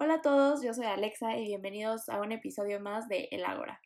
Hola 0.00 0.14
a 0.14 0.22
todos, 0.22 0.62
yo 0.62 0.72
soy 0.72 0.86
Alexa 0.86 1.36
y 1.38 1.46
bienvenidos 1.46 2.08
a 2.08 2.20
un 2.20 2.30
episodio 2.30 2.78
más 2.78 3.08
de 3.08 3.26
El 3.32 3.44
Ágora. 3.44 3.80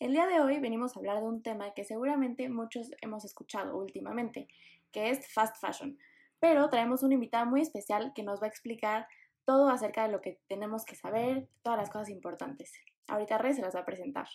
El 0.00 0.10
día 0.10 0.26
de 0.26 0.40
hoy 0.40 0.58
venimos 0.58 0.96
a 0.96 0.98
hablar 0.98 1.18
de 1.18 1.28
un 1.28 1.44
tema 1.44 1.72
que 1.74 1.84
seguramente 1.84 2.48
muchos 2.48 2.90
hemos 3.02 3.24
escuchado 3.24 3.76
últimamente, 3.76 4.48
que 4.90 5.10
es 5.10 5.32
fast 5.32 5.54
fashion. 5.60 5.96
Pero 6.40 6.68
traemos 6.70 7.04
un 7.04 7.12
invitado 7.12 7.46
muy 7.46 7.60
especial 7.60 8.10
que 8.16 8.24
nos 8.24 8.42
va 8.42 8.46
a 8.46 8.48
explicar 8.48 9.06
todo 9.44 9.68
acerca 9.68 10.02
de 10.02 10.10
lo 10.10 10.20
que 10.20 10.40
tenemos 10.48 10.84
que 10.84 10.96
saber, 10.96 11.46
todas 11.62 11.78
las 11.78 11.88
cosas 11.88 12.08
importantes. 12.08 12.72
Ahorita 13.06 13.38
Rey 13.38 13.54
se 13.54 13.62
las 13.62 13.76
va 13.76 13.82
a 13.82 13.86
presentar. 13.86 14.26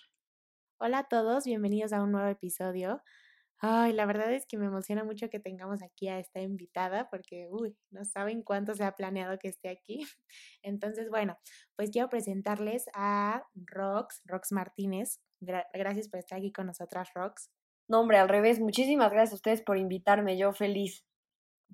Hola 0.77 0.99
a 0.99 1.07
todos, 1.09 1.43
bienvenidos 1.43 1.91
a 1.91 2.01
un 2.01 2.13
nuevo 2.13 2.29
episodio. 2.29 3.01
Ay, 3.61 3.91
la 3.91 4.05
verdad 4.05 4.31
es 4.33 4.45
que 4.45 4.57
me 4.57 4.67
emociona 4.67 5.03
mucho 5.03 5.29
que 5.29 5.39
tengamos 5.39 5.83
aquí 5.83 6.07
a 6.07 6.17
esta 6.17 6.39
invitada 6.39 7.09
porque, 7.09 7.47
uy, 7.49 7.77
no 7.91 8.05
saben 8.05 8.41
cuánto 8.41 8.73
se 8.73 8.85
ha 8.85 8.95
planeado 8.95 9.37
que 9.37 9.49
esté 9.49 9.69
aquí. 9.69 9.99
Entonces, 10.63 11.09
bueno, 11.09 11.37
pues 11.75 11.89
quiero 11.91 12.09
presentarles 12.09 12.85
a 12.93 13.43
Rox, 13.55 14.21
Rox 14.25 14.53
Martínez. 14.53 15.19
gracias 15.41 16.07
por 16.07 16.19
estar 16.19 16.39
aquí 16.39 16.53
con 16.53 16.67
nosotras, 16.67 17.09
Rox. 17.13 17.49
No, 17.89 17.99
hombre, 17.99 18.17
al 18.17 18.29
revés, 18.29 18.59
muchísimas 18.59 19.11
gracias 19.11 19.33
a 19.33 19.35
ustedes 19.35 19.61
por 19.61 19.77
invitarme, 19.77 20.37
yo 20.37 20.53
feliz. 20.53 21.03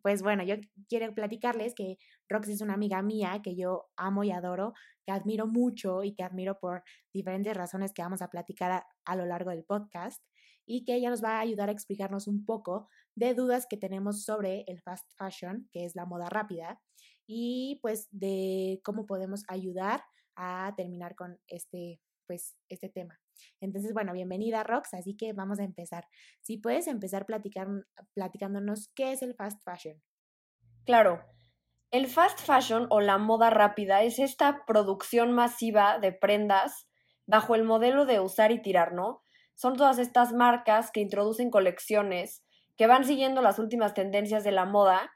Pues 0.02 0.22
bueno, 0.22 0.44
yo 0.44 0.56
quiero 0.90 1.14
platicarles 1.14 1.74
que 1.74 1.98
Rox 2.30 2.50
es 2.50 2.62
una 2.62 2.74
amiga 2.74 3.02
mía 3.02 3.42
que 3.44 3.56
yo 3.56 3.88
amo 3.96 4.24
y 4.24 4.32
adoro, 4.32 4.74
que 5.06 5.12
admiro 5.12 5.48
mucho 5.48 6.04
y 6.04 6.14
que 6.14 6.24
admiro 6.24 6.60
por 6.60 6.84
diferentes 7.14 7.56
razones 7.56 7.94
que 7.94 8.02
vamos 8.02 8.22
a 8.22 8.30
platicar 8.30 8.86
a 9.06 9.16
lo 9.16 9.26
largo 9.26 9.52
del 9.52 9.64
podcast 9.64 10.22
y 10.66 10.84
que 10.84 10.96
ella 10.96 11.10
nos 11.10 11.24
va 11.24 11.38
a 11.38 11.42
ayudar 11.42 11.70
a 11.70 11.72
explicarnos 11.72 12.28
un 12.28 12.46
poco 12.46 12.90
de 13.16 13.34
dudas 13.34 13.68
que 13.70 13.78
tenemos 13.78 14.24
sobre 14.24 14.64
el 14.68 14.82
fast 14.82 15.12
fashion, 15.18 15.70
que 15.72 15.86
es 15.86 15.96
la 15.96 16.06
moda 16.06 16.28
rápida, 16.30 16.82
y 17.28 17.80
pues 17.82 18.08
de 18.12 18.82
cómo 18.84 19.06
podemos 19.06 19.44
ayudar 19.48 20.04
a 20.36 20.74
terminar 20.76 21.16
con 21.16 21.40
este, 21.48 22.02
pues, 22.28 22.56
este 22.70 22.90
tema. 22.90 23.20
Entonces, 23.62 23.94
bueno, 23.94 24.14
bienvenida 24.14 24.64
Rox, 24.64 24.94
así 24.94 25.16
que 25.16 25.34
vamos 25.34 25.60
a 25.60 25.64
empezar. 25.64 26.08
Si 26.42 26.58
puedes 26.58 26.88
empezar 26.88 27.26
platicándonos 27.26 28.90
qué 28.96 29.12
es 29.12 29.22
el 29.22 29.36
fast 29.36 29.62
fashion. 29.64 30.02
Claro, 30.86 31.24
el 31.92 32.08
fast 32.08 32.40
fashion 32.40 32.88
o 32.90 33.02
la 33.02 33.18
moda 33.18 33.50
rápida 33.50 34.04
es 34.04 34.20
esta 34.20 34.66
producción 34.66 35.32
masiva 35.32 36.00
de 36.00 36.12
prendas 36.12 36.88
bajo 37.26 37.56
el 37.56 37.64
modelo 37.64 38.06
de 38.06 38.20
usar 38.20 38.52
y 38.52 38.62
tirar, 38.62 38.94
¿no? 38.94 39.22
son 39.56 39.78
todas 39.78 39.98
estas 39.98 40.34
marcas 40.34 40.92
que 40.92 41.00
introducen 41.00 41.50
colecciones 41.50 42.44
que 42.78 42.88
van 42.88 43.06
siguiendo 43.06 43.42
las 43.42 43.58
últimas 43.58 43.94
tendencias 43.94 44.44
de 44.44 44.52
la 44.52 44.66
moda 44.66 45.12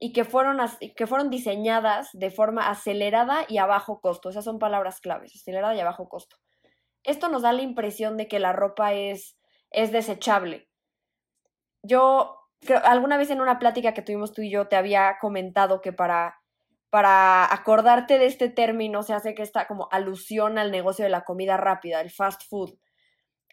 y 0.00 0.12
que 0.12 0.24
fueron, 0.24 0.58
que 0.96 1.06
fueron 1.06 1.30
diseñadas 1.30 2.08
de 2.12 2.30
forma 2.30 2.68
acelerada 2.68 3.46
y 3.48 3.58
a 3.58 3.66
bajo 3.66 4.00
costo. 4.00 4.28
Esas 4.28 4.44
son 4.44 4.58
palabras 4.58 5.00
claves, 5.00 5.34
acelerada 5.36 5.74
y 5.76 5.80
a 5.80 5.84
bajo 5.84 6.08
costo. 6.08 6.36
Esto 7.04 7.28
nos 7.28 7.42
da 7.42 7.52
la 7.52 7.62
impresión 7.62 8.16
de 8.16 8.28
que 8.28 8.38
la 8.38 8.52
ropa 8.52 8.94
es, 8.94 9.38
es 9.70 9.92
desechable. 9.92 10.68
Yo 11.82 12.36
creo, 12.60 12.80
alguna 12.84 13.16
vez 13.16 13.30
en 13.30 13.40
una 13.40 13.58
plática 13.58 13.94
que 13.94 14.02
tuvimos 14.02 14.32
tú 14.32 14.42
y 14.42 14.50
yo 14.50 14.68
te 14.68 14.76
había 14.76 15.18
comentado 15.20 15.80
que 15.80 15.92
para, 15.92 16.40
para 16.90 17.52
acordarte 17.52 18.18
de 18.18 18.26
este 18.26 18.48
término 18.48 19.02
se 19.02 19.12
hace 19.14 19.34
que 19.34 19.42
esta 19.42 19.66
como 19.66 19.88
alusión 19.92 20.58
al 20.58 20.70
negocio 20.70 21.04
de 21.04 21.10
la 21.10 21.24
comida 21.24 21.56
rápida, 21.56 22.00
el 22.00 22.10
fast 22.10 22.42
food 22.48 22.78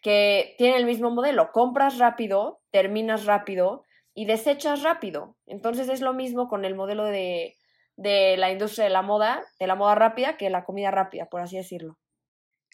que 0.02 0.54
tiene 0.58 0.76
el 0.76 0.84
mismo 0.84 1.10
modelo. 1.10 1.52
Compras 1.52 1.98
rápido, 1.98 2.60
terminas 2.70 3.24
rápido 3.24 3.84
y 4.14 4.26
desechas 4.26 4.82
rápido. 4.82 5.36
Entonces 5.46 5.88
es 5.88 6.00
lo 6.00 6.12
mismo 6.12 6.48
con 6.48 6.64
el 6.64 6.74
modelo 6.74 7.04
de, 7.04 7.56
de 7.96 8.36
la 8.36 8.50
industria 8.50 8.84
de 8.84 8.90
la 8.90 9.02
moda, 9.02 9.42
de 9.58 9.66
la 9.66 9.76
moda 9.76 9.94
rápida, 9.94 10.36
que 10.36 10.50
la 10.50 10.64
comida 10.64 10.90
rápida, 10.90 11.26
por 11.26 11.40
así 11.40 11.56
decirlo. 11.56 11.98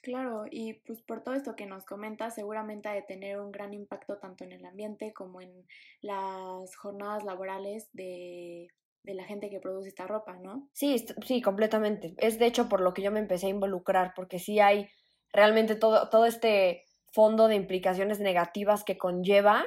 Claro, 0.03 0.45
y 0.51 0.75
pues 0.75 1.03
por 1.03 1.23
todo 1.23 1.35
esto 1.35 1.57
que 1.57 1.67
nos 1.67 1.85
comentas, 1.85 2.35
seguramente 2.35 2.89
ha 2.89 2.93
de 2.95 3.03
tener 3.03 3.41
un 3.41 3.51
gran 3.51 3.75
impacto 3.75 4.19
tanto 4.19 4.45
en 4.45 4.53
el 4.53 4.65
ambiente 4.65 5.13
como 5.13 5.41
en 5.41 5.67
las 6.01 6.75
jornadas 6.77 7.25
laborales 7.25 7.89
de, 7.93 8.69
de 9.03 9.15
la 9.15 9.25
gente 9.25 9.51
que 9.51 9.61
produce 9.61 9.89
esta 9.89 10.07
ropa, 10.07 10.37
¿no? 10.37 10.69
Sí, 10.73 11.05
sí, 11.27 11.43
completamente. 11.43 12.15
Es 12.19 12.39
de 12.39 12.47
hecho 12.47 12.69
por 12.69 12.81
lo 12.81 12.95
que 12.95 13.03
yo 13.03 13.11
me 13.11 13.19
empecé 13.21 13.47
a 13.47 13.51
involucrar, 13.51 14.13
porque 14.15 14.39
sí 14.39 14.61
hay 14.61 14.89
realmente 15.33 15.75
todo, 15.75 16.09
todo 16.11 16.27
este 16.27 16.85
fondo 17.13 17.49
de 17.49 17.57
implicaciones 17.57 18.21
negativas 18.21 18.85
que 18.85 18.99
conlleva, 18.99 19.65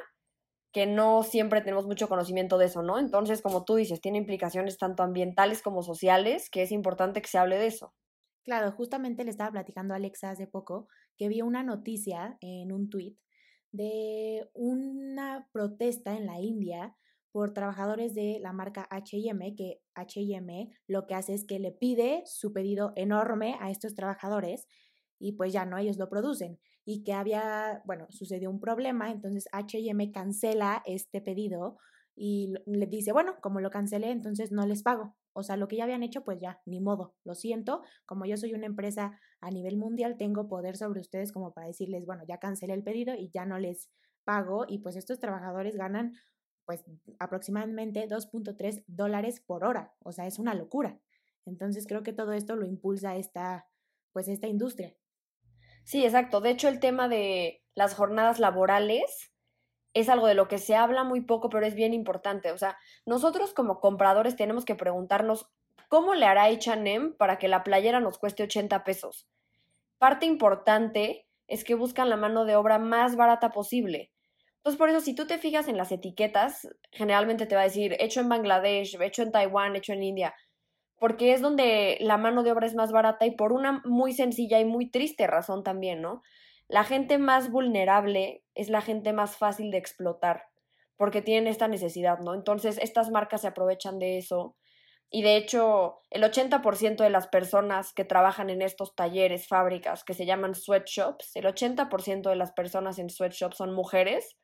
que 0.71 0.85
no 0.85 1.23
siempre 1.23 1.61
tenemos 1.61 1.87
mucho 1.87 2.07
conocimiento 2.07 2.57
de 2.57 2.67
eso, 2.67 2.81
¿no? 2.83 2.99
Entonces, 2.99 3.41
como 3.41 3.65
tú 3.65 3.75
dices, 3.75 3.99
tiene 3.99 4.19
implicaciones 4.19 4.77
tanto 4.77 5.03
ambientales 5.03 5.61
como 5.61 5.83
sociales, 5.83 6.49
que 6.49 6.61
es 6.63 6.71
importante 6.71 7.21
que 7.21 7.27
se 7.29 7.37
hable 7.37 7.57
de 7.57 7.67
eso. 7.67 7.93
Claro, 8.45 8.71
justamente 8.71 9.23
le 9.23 9.29
estaba 9.31 9.51
platicando 9.51 9.93
a 9.93 9.97
Alexa 9.97 10.31
hace 10.31 10.47
poco 10.47 10.87
que 11.17 11.27
vio 11.29 11.45
una 11.45 11.63
noticia 11.63 12.37
en 12.41 12.71
un 12.71 12.89
tuit 12.89 13.17
de 13.71 14.49
una 14.53 15.47
protesta 15.53 16.17
en 16.17 16.25
la 16.25 16.39
India 16.41 16.95
por 17.31 17.53
trabajadores 17.53 18.13
de 18.15 18.39
la 18.41 18.51
marca 18.51 18.87
HM, 18.89 19.55
que 19.55 19.79
HM 19.95 20.71
lo 20.87 21.05
que 21.07 21.15
hace 21.15 21.33
es 21.35 21.45
que 21.45 21.59
le 21.59 21.71
pide 21.71 22.23
su 22.25 22.51
pedido 22.51 22.93
enorme 22.95 23.55
a 23.61 23.69
estos 23.71 23.93
trabajadores 23.95 24.67
y 25.19 25.33
pues 25.33 25.53
ya 25.53 25.65
no, 25.65 25.77
ellos 25.77 25.97
lo 25.97 26.09
producen 26.09 26.59
y 26.83 27.03
que 27.03 27.13
había, 27.13 27.81
bueno, 27.85 28.07
sucedió 28.09 28.49
un 28.49 28.59
problema, 28.59 29.11
entonces 29.11 29.47
HM 29.53 30.11
cancela 30.11 30.81
este 30.85 31.21
pedido 31.21 31.77
y 32.15 32.53
le 32.65 32.87
dice, 32.87 33.11
bueno, 33.13 33.35
como 33.41 33.61
lo 33.61 33.69
cancelé, 33.69 34.09
entonces 34.11 34.51
no 34.51 34.65
les 34.65 34.81
pago. 34.83 35.15
O 35.33 35.43
sea, 35.43 35.57
lo 35.57 35.67
que 35.67 35.77
ya 35.77 35.83
habían 35.85 36.03
hecho, 36.03 36.23
pues 36.23 36.39
ya, 36.39 36.61
ni 36.65 36.81
modo, 36.81 37.15
lo 37.23 37.35
siento, 37.35 37.81
como 38.05 38.25
yo 38.25 38.37
soy 38.37 38.53
una 38.53 38.65
empresa 38.65 39.19
a 39.39 39.49
nivel 39.49 39.77
mundial, 39.77 40.17
tengo 40.17 40.47
poder 40.47 40.77
sobre 40.77 40.99
ustedes 40.99 41.31
como 41.31 41.53
para 41.53 41.67
decirles, 41.67 42.05
bueno, 42.05 42.23
ya 42.27 42.37
cancelé 42.37 42.73
el 42.73 42.83
pedido 42.83 43.15
y 43.15 43.29
ya 43.29 43.45
no 43.45 43.59
les 43.59 43.89
pago 44.23 44.65
y 44.67 44.79
pues 44.79 44.95
estos 44.95 45.19
trabajadores 45.19 45.75
ganan 45.75 46.13
pues 46.65 46.83
aproximadamente 47.19 48.07
2.3 48.07 48.83
dólares 48.87 49.41
por 49.41 49.63
hora, 49.63 49.93
o 49.99 50.11
sea, 50.11 50.27
es 50.27 50.39
una 50.39 50.53
locura. 50.53 50.99
Entonces 51.45 51.87
creo 51.87 52.03
que 52.03 52.13
todo 52.13 52.33
esto 52.33 52.55
lo 52.55 52.65
impulsa 52.65 53.15
esta, 53.15 53.67
pues 54.13 54.27
esta 54.27 54.47
industria. 54.47 54.95
Sí, 55.83 56.05
exacto. 56.05 56.41
De 56.41 56.51
hecho, 56.51 56.67
el 56.67 56.79
tema 56.79 57.09
de 57.09 57.63
las 57.73 57.95
jornadas 57.95 58.39
laborales 58.39 59.30
es 59.93 60.09
algo 60.09 60.27
de 60.27 60.33
lo 60.33 60.47
que 60.47 60.57
se 60.57 60.75
habla 60.75 61.03
muy 61.03 61.21
poco, 61.21 61.49
pero 61.49 61.65
es 61.65 61.75
bien 61.75 61.93
importante. 61.93 62.51
O 62.51 62.57
sea, 62.57 62.77
nosotros 63.05 63.53
como 63.53 63.79
compradores 63.79 64.35
tenemos 64.35 64.65
que 64.65 64.75
preguntarnos 64.75 65.49
cómo 65.89 66.13
le 66.13 66.25
hará 66.25 66.45
H&M 66.45 67.11
para 67.17 67.37
que 67.37 67.47
la 67.47 67.63
playera 67.63 67.99
nos 67.99 68.17
cueste 68.17 68.43
80 68.43 68.83
pesos. 68.83 69.27
Parte 69.97 70.25
importante 70.25 71.27
es 71.47 71.63
que 71.63 71.75
buscan 71.75 72.09
la 72.09 72.15
mano 72.15 72.45
de 72.45 72.55
obra 72.55 72.79
más 72.79 73.15
barata 73.15 73.51
posible. 73.51 74.11
Entonces, 74.57 74.77
por 74.77 74.89
eso, 74.89 75.01
si 75.01 75.15
tú 75.15 75.25
te 75.25 75.37
fijas 75.37 75.67
en 75.67 75.77
las 75.77 75.91
etiquetas, 75.91 76.67
generalmente 76.91 77.45
te 77.45 77.55
va 77.55 77.61
a 77.61 77.65
decir 77.65 77.95
hecho 77.99 78.21
en 78.21 78.29
Bangladesh, 78.29 78.97
hecho 79.01 79.23
en 79.23 79.31
Taiwán, 79.31 79.75
hecho 79.75 79.93
en 79.93 80.03
India 80.03 80.35
porque 81.01 81.33
es 81.33 81.41
donde 81.41 81.97
la 81.99 82.17
mano 82.17 82.43
de 82.43 82.51
obra 82.51 82.67
es 82.67 82.75
más 82.75 82.91
barata 82.91 83.25
y 83.25 83.31
por 83.31 83.53
una 83.53 83.81
muy 83.85 84.13
sencilla 84.13 84.59
y 84.59 84.65
muy 84.65 84.87
triste 84.91 85.25
razón 85.25 85.63
también, 85.63 85.99
¿no? 85.99 86.21
La 86.71 86.85
gente 86.85 87.17
más 87.17 87.51
vulnerable 87.51 88.45
es 88.55 88.69
la 88.69 88.79
gente 88.79 89.11
más 89.11 89.35
fácil 89.35 89.71
de 89.71 89.77
explotar, 89.77 90.45
porque 90.95 91.21
tienen 91.21 91.47
esta 91.47 91.67
necesidad, 91.67 92.19
¿no? 92.19 92.33
Entonces, 92.33 92.77
estas 92.81 93.09
marcas 93.11 93.41
se 93.41 93.47
aprovechan 93.47 93.99
de 93.99 94.17
eso. 94.17 94.55
Y 95.09 95.21
de 95.21 95.35
hecho, 95.35 95.99
el 96.09 96.23
80% 96.23 97.03
de 97.03 97.09
las 97.09 97.27
personas 97.27 97.91
que 97.91 98.05
trabajan 98.05 98.49
en 98.49 98.61
estos 98.61 98.95
talleres, 98.95 99.49
fábricas 99.49 100.05
que 100.05 100.13
se 100.13 100.25
llaman 100.25 100.55
sweatshops, 100.55 101.35
el 101.35 101.43
80% 101.43 102.29
de 102.29 102.37
las 102.37 102.53
personas 102.53 102.99
en 102.99 103.09
sweatshops 103.09 103.57
son 103.57 103.73
mujeres 103.73 104.37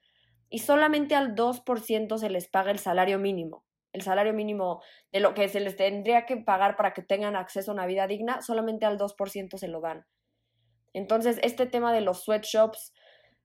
y 0.50 0.60
solamente 0.60 1.16
al 1.16 1.34
2% 1.34 2.18
se 2.18 2.30
les 2.30 2.50
paga 2.50 2.72
el 2.72 2.80
salario 2.80 3.20
mínimo 3.20 3.64
el 3.94 4.02
salario 4.02 4.34
mínimo 4.34 4.84
de 5.14 5.22
lo 5.22 5.34
que 5.34 5.48
se 5.48 5.62
les 5.62 5.78
tendría 5.78 6.26
que 6.26 6.38
pagar 6.38 6.76
para 6.76 6.94
que 6.94 7.02
tengan 7.02 7.38
acceso 7.38 7.72
a 7.72 7.74
una 7.74 7.88
vida 7.88 8.06
digna, 8.06 8.42
solamente 8.42 8.86
al 8.86 8.98
2% 8.98 9.58
se 9.58 9.70
lo 9.70 9.82
dan. 9.82 10.06
Entonces, 10.98 11.40
este 11.44 11.68
tema 11.68 11.94
de 11.94 12.02
los 12.02 12.24
sweatshops, 12.24 12.94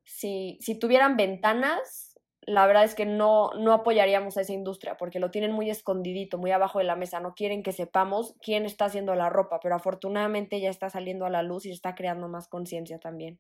si, 0.05 0.59
si 0.61 0.79
tuvieran 0.79 1.17
ventanas, 1.17 2.19
la 2.41 2.67
verdad 2.67 2.85
es 2.85 2.95
que 2.95 3.07
no, 3.07 3.51
no 3.59 3.73
apoyaríamos 3.73 4.37
a 4.37 4.41
esa 4.41 4.53
industria 4.53 4.97
porque 4.97 5.21
lo 5.21 5.31
tienen 5.31 5.53
muy 5.53 5.71
escondidito, 5.71 6.39
muy 6.39 6.51
abajo 6.51 6.79
de 6.79 6.85
la 6.85 6.97
mesa. 6.97 7.21
No 7.21 7.35
quieren 7.35 7.63
que 7.63 7.73
sepamos 7.73 8.35
quién 8.41 8.65
está 8.65 8.87
haciendo 8.87 9.15
la 9.15 9.29
ropa, 9.29 9.61
pero 9.63 9.75
afortunadamente 9.75 10.61
ya 10.61 10.71
está 10.71 10.89
saliendo 10.91 11.27
a 11.27 11.31
la 11.31 11.43
luz 11.43 11.67
y 11.67 11.71
está 11.71 11.95
creando 11.95 12.29
más 12.29 12.49
conciencia 12.49 12.99
también. 12.99 13.39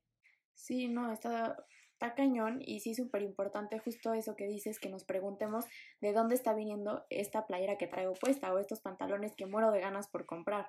Sí, 0.55 0.88
no, 0.88 1.11
está 1.11 1.56
está 2.03 2.14
cañón 2.14 2.61
y 2.61 2.81
sí 2.81 2.97
súper 2.97 3.23
importante 3.23 3.79
justo 3.79 4.12
eso 4.12 4.35
que 4.35 4.49
dices, 4.49 4.81
que 4.81 4.88
nos 4.88 5.05
preguntemos 5.05 5.67
de 6.00 6.12
dónde 6.12 6.35
está 6.35 6.53
viniendo 6.53 7.05
esta 7.11 7.47
playera 7.47 7.79
que 7.79 7.87
traigo 7.87 8.14
puesta 8.14 8.53
o 8.53 8.59
estos 8.59 8.81
pantalones 8.81 9.35
que 9.37 9.47
muero 9.47 9.70
de 9.70 9.81
ganas 9.81 10.09
por 10.09 10.26
comprar. 10.26 10.69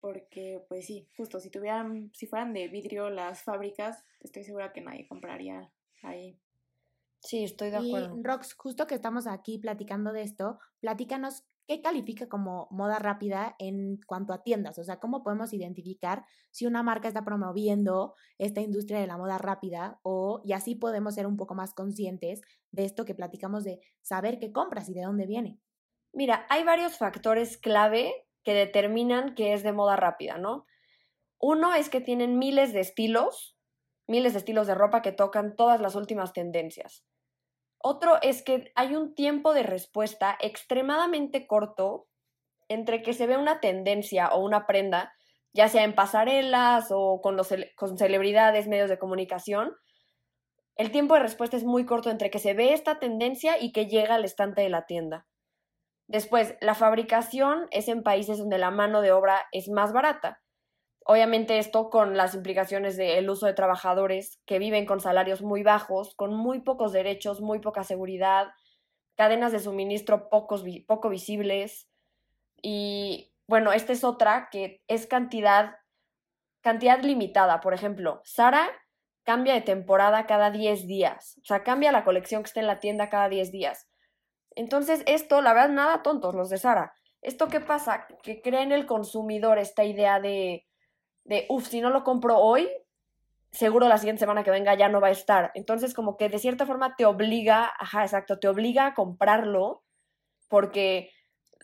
Porque, 0.00 0.64
pues 0.68 0.86
sí, 0.86 1.08
justo 1.16 1.40
si 1.40 1.50
tuvieran, 1.50 2.10
si 2.14 2.26
fueran 2.26 2.52
de 2.52 2.68
vidrio 2.68 3.10
las 3.10 3.42
fábricas, 3.42 4.02
estoy 4.20 4.44
segura 4.44 4.72
que 4.72 4.80
nadie 4.80 5.06
compraría 5.06 5.70
ahí. 6.02 6.38
Sí, 7.22 7.44
estoy 7.44 7.70
de 7.70 7.76
acuerdo. 7.76 8.18
Y 8.18 8.22
Rox, 8.22 8.54
justo 8.54 8.86
que 8.86 8.94
estamos 8.94 9.26
aquí 9.26 9.58
platicando 9.58 10.12
de 10.12 10.22
esto, 10.22 10.58
platícanos 10.80 11.44
¿qué 11.70 11.80
califica 11.82 12.28
como 12.28 12.66
moda 12.72 12.98
rápida 12.98 13.54
en 13.60 14.00
cuanto 14.04 14.32
a 14.32 14.42
tiendas? 14.42 14.76
O 14.80 14.82
sea, 14.82 14.98
¿cómo 14.98 15.22
podemos 15.22 15.52
identificar 15.52 16.24
si 16.50 16.66
una 16.66 16.82
marca 16.82 17.06
está 17.06 17.24
promoviendo 17.24 18.16
esta 18.38 18.60
industria 18.60 18.98
de 18.98 19.06
la 19.06 19.16
moda 19.16 19.38
rápida 19.38 20.00
o 20.02 20.40
y 20.42 20.52
así 20.52 20.74
podemos 20.74 21.14
ser 21.14 21.28
un 21.28 21.36
poco 21.36 21.54
más 21.54 21.72
conscientes 21.72 22.40
de 22.72 22.84
esto 22.84 23.04
que 23.04 23.14
platicamos 23.14 23.62
de 23.62 23.78
saber 24.02 24.40
qué 24.40 24.50
compras 24.50 24.88
y 24.88 24.94
de 24.94 25.02
dónde 25.02 25.26
viene? 25.26 25.60
Mira, 26.12 26.44
hay 26.48 26.64
varios 26.64 26.98
factores 26.98 27.56
clave 27.56 28.26
que 28.44 28.54
determinan 28.54 29.34
que 29.34 29.52
es 29.52 29.62
de 29.62 29.72
moda 29.72 29.96
rápida, 29.96 30.38
¿no? 30.38 30.66
Uno 31.38 31.74
es 31.74 31.88
que 31.88 32.00
tienen 32.00 32.38
miles 32.38 32.72
de 32.72 32.80
estilos, 32.80 33.56
miles 34.06 34.34
de 34.34 34.40
estilos 34.40 34.66
de 34.66 34.74
ropa 34.74 35.02
que 35.02 35.12
tocan 35.12 35.56
todas 35.56 35.80
las 35.80 35.94
últimas 35.94 36.32
tendencias. 36.32 37.04
Otro 37.78 38.20
es 38.20 38.42
que 38.42 38.72
hay 38.74 38.94
un 38.94 39.14
tiempo 39.14 39.54
de 39.54 39.62
respuesta 39.62 40.36
extremadamente 40.40 41.46
corto 41.46 42.08
entre 42.68 43.02
que 43.02 43.14
se 43.14 43.26
ve 43.26 43.38
una 43.38 43.60
tendencia 43.60 44.28
o 44.28 44.44
una 44.44 44.66
prenda, 44.66 45.14
ya 45.52 45.68
sea 45.68 45.84
en 45.84 45.94
pasarelas 45.94 46.88
o 46.90 47.20
con, 47.22 47.38
con 47.74 47.98
celebridades, 47.98 48.68
medios 48.68 48.90
de 48.90 48.98
comunicación. 48.98 49.74
El 50.76 50.92
tiempo 50.92 51.14
de 51.14 51.20
respuesta 51.20 51.56
es 51.56 51.64
muy 51.64 51.86
corto 51.86 52.10
entre 52.10 52.30
que 52.30 52.38
se 52.38 52.52
ve 52.52 52.74
esta 52.74 52.98
tendencia 52.98 53.60
y 53.60 53.72
que 53.72 53.86
llega 53.86 54.14
al 54.14 54.24
estante 54.24 54.60
de 54.60 54.68
la 54.68 54.86
tienda. 54.86 55.26
Después, 56.10 56.56
la 56.60 56.74
fabricación 56.74 57.68
es 57.70 57.86
en 57.86 58.02
países 58.02 58.36
donde 58.36 58.58
la 58.58 58.72
mano 58.72 59.00
de 59.00 59.12
obra 59.12 59.46
es 59.52 59.68
más 59.68 59.92
barata. 59.92 60.40
Obviamente 61.04 61.58
esto 61.58 61.88
con 61.88 62.16
las 62.16 62.34
implicaciones 62.34 62.96
del 62.96 63.30
uso 63.30 63.46
de 63.46 63.54
trabajadores 63.54 64.40
que 64.44 64.58
viven 64.58 64.86
con 64.86 64.98
salarios 64.98 65.40
muy 65.40 65.62
bajos, 65.62 66.16
con 66.16 66.34
muy 66.34 66.62
pocos 66.62 66.90
derechos, 66.92 67.40
muy 67.40 67.60
poca 67.60 67.84
seguridad, 67.84 68.48
cadenas 69.14 69.52
de 69.52 69.60
suministro 69.60 70.28
poco 70.28 71.08
visibles. 71.08 71.88
Y 72.60 73.32
bueno, 73.46 73.72
esta 73.72 73.92
es 73.92 74.02
otra 74.02 74.48
que 74.50 74.82
es 74.88 75.06
cantidad, 75.06 75.76
cantidad 76.60 77.00
limitada. 77.04 77.60
Por 77.60 77.72
ejemplo, 77.72 78.20
Sara 78.24 78.68
cambia 79.22 79.54
de 79.54 79.60
temporada 79.60 80.26
cada 80.26 80.50
10 80.50 80.88
días. 80.88 81.38
O 81.40 81.44
sea, 81.44 81.62
cambia 81.62 81.92
la 81.92 82.02
colección 82.02 82.42
que 82.42 82.48
está 82.48 82.58
en 82.58 82.66
la 82.66 82.80
tienda 82.80 83.10
cada 83.10 83.28
10 83.28 83.52
días. 83.52 83.86
Entonces, 84.56 85.02
esto, 85.06 85.40
la 85.42 85.52
verdad, 85.54 85.70
nada 85.70 86.02
tontos 86.02 86.34
los 86.34 86.50
de 86.50 86.58
Sara. 86.58 86.94
¿Esto 87.22 87.48
qué 87.48 87.60
pasa? 87.60 88.06
Que 88.22 88.40
crea 88.40 88.62
en 88.62 88.72
el 88.72 88.86
consumidor 88.86 89.58
esta 89.58 89.84
idea 89.84 90.20
de 90.20 90.66
de, 91.24 91.46
uff, 91.48 91.68
si 91.68 91.80
no 91.80 91.90
lo 91.90 92.04
compro 92.04 92.38
hoy, 92.38 92.68
seguro 93.52 93.88
la 93.88 93.98
siguiente 93.98 94.20
semana 94.20 94.42
que 94.42 94.50
venga 94.50 94.74
ya 94.74 94.88
no 94.88 95.00
va 95.00 95.08
a 95.08 95.12
estar. 95.12 95.50
Entonces, 95.54 95.94
como 95.94 96.16
que 96.16 96.28
de 96.28 96.38
cierta 96.38 96.66
forma 96.66 96.96
te 96.96 97.04
obliga, 97.04 97.72
ajá, 97.78 98.02
exacto, 98.02 98.38
te 98.38 98.48
obliga 98.48 98.86
a 98.86 98.94
comprarlo 98.94 99.84
porque 100.48 101.10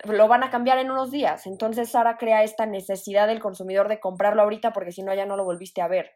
lo 0.04 0.28
van 0.28 0.44
a 0.44 0.50
cambiar 0.50 0.78
en 0.78 0.90
unos 0.90 1.10
días. 1.10 1.46
Entonces, 1.46 1.90
Sara 1.90 2.16
crea 2.16 2.44
esta 2.44 2.66
necesidad 2.66 3.26
del 3.26 3.40
consumidor 3.40 3.88
de 3.88 4.00
comprarlo 4.00 4.42
ahorita 4.42 4.72
porque 4.72 4.92
si 4.92 5.02
no 5.02 5.14
ya 5.14 5.26
no 5.26 5.36
lo 5.36 5.44
volviste 5.44 5.80
a 5.80 5.88
ver. 5.88 6.12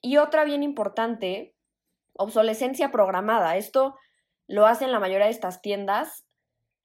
Y 0.00 0.16
otra 0.16 0.44
bien 0.44 0.62
importante, 0.62 1.54
obsolescencia 2.14 2.90
programada. 2.90 3.56
Esto 3.56 3.96
lo 4.50 4.66
hacen 4.66 4.90
la 4.90 4.98
mayoría 4.98 5.26
de 5.26 5.32
estas 5.32 5.62
tiendas. 5.62 6.26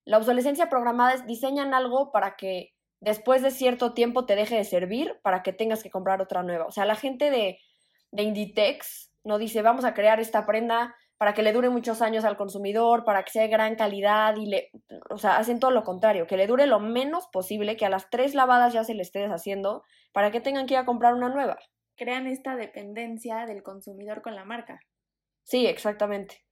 La 0.06 0.18
obsolescencia 0.18 0.70
programada 0.70 1.14
es 1.14 1.26
diseñan 1.26 1.74
algo 1.74 2.12
para 2.12 2.36
que 2.36 2.76
después 3.02 3.42
de 3.42 3.50
cierto 3.50 3.94
tiempo 3.94 4.28
te 4.28 4.36
deje 4.36 4.56
de 4.56 4.64
servir 4.64 5.20
para 5.24 5.42
que 5.42 5.52
tengas 5.52 5.82
que 5.82 5.90
comprar 5.90 6.22
otra 6.22 6.44
nueva. 6.44 6.68
O 6.68 6.72
sea, 6.72 6.86
la 6.86 6.96
gente 6.96 7.32
de, 7.32 7.58
de 8.12 8.24
Inditex 8.24 9.12
no 9.24 9.40
dice, 9.40 9.64
vamos 9.64 9.84
a 9.84 9.96
crear 9.96 10.20
esta 10.20 10.46
prenda 10.46 10.96
para 11.18 11.34
que 11.34 11.42
le 11.42 11.54
dure 11.54 11.70
muchos 11.70 12.04
años 12.04 12.24
al 12.24 12.38
consumidor, 12.38 13.04
para 13.04 13.24
que 13.24 13.32
sea 13.32 13.42
de 13.42 13.48
gran 13.48 13.76
calidad 13.76 14.36
y 14.36 14.46
le, 14.46 14.70
o 15.10 15.18
sea, 15.18 15.38
hacen 15.38 15.60
todo 15.60 15.72
lo 15.72 15.84
contrario, 15.84 16.28
que 16.28 16.38
le 16.38 16.46
dure 16.46 16.68
lo 16.68 16.80
menos 16.80 17.28
posible, 17.32 17.78
que 17.78 17.86
a 17.88 17.90
las 17.90 18.12
tres 18.12 18.36
lavadas 18.36 18.74
ya 18.74 18.84
se 18.84 18.94
le 18.94 19.02
esté 19.02 19.20
deshaciendo, 19.20 19.82
para 20.12 20.30
que 20.30 20.40
tengan 20.40 20.68
que 20.68 20.76
ir 20.76 20.80
a 20.80 20.86
comprar 20.86 21.16
una 21.16 21.30
nueva. 21.30 21.58
Crean 21.96 22.28
esta 22.28 22.56
dependencia 22.56 23.48
del 23.48 23.64
consumidor 23.64 24.22
con 24.22 24.36
la 24.36 24.46
marca. 24.46 24.82
Sí, 25.44 25.66
exactamente. 25.66 26.45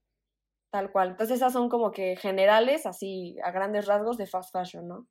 Tal 0.74 0.90
cual. 0.90 1.10
Entonces 1.10 1.36
esas 1.36 1.52
son 1.52 1.68
como 1.68 1.92
que 1.92 2.16
generales, 2.16 2.84
así 2.84 3.36
a 3.44 3.52
grandes 3.52 3.86
rasgos 3.86 4.18
de 4.18 4.26
fast 4.26 4.50
fashion, 4.52 4.88
¿no? 4.88 5.06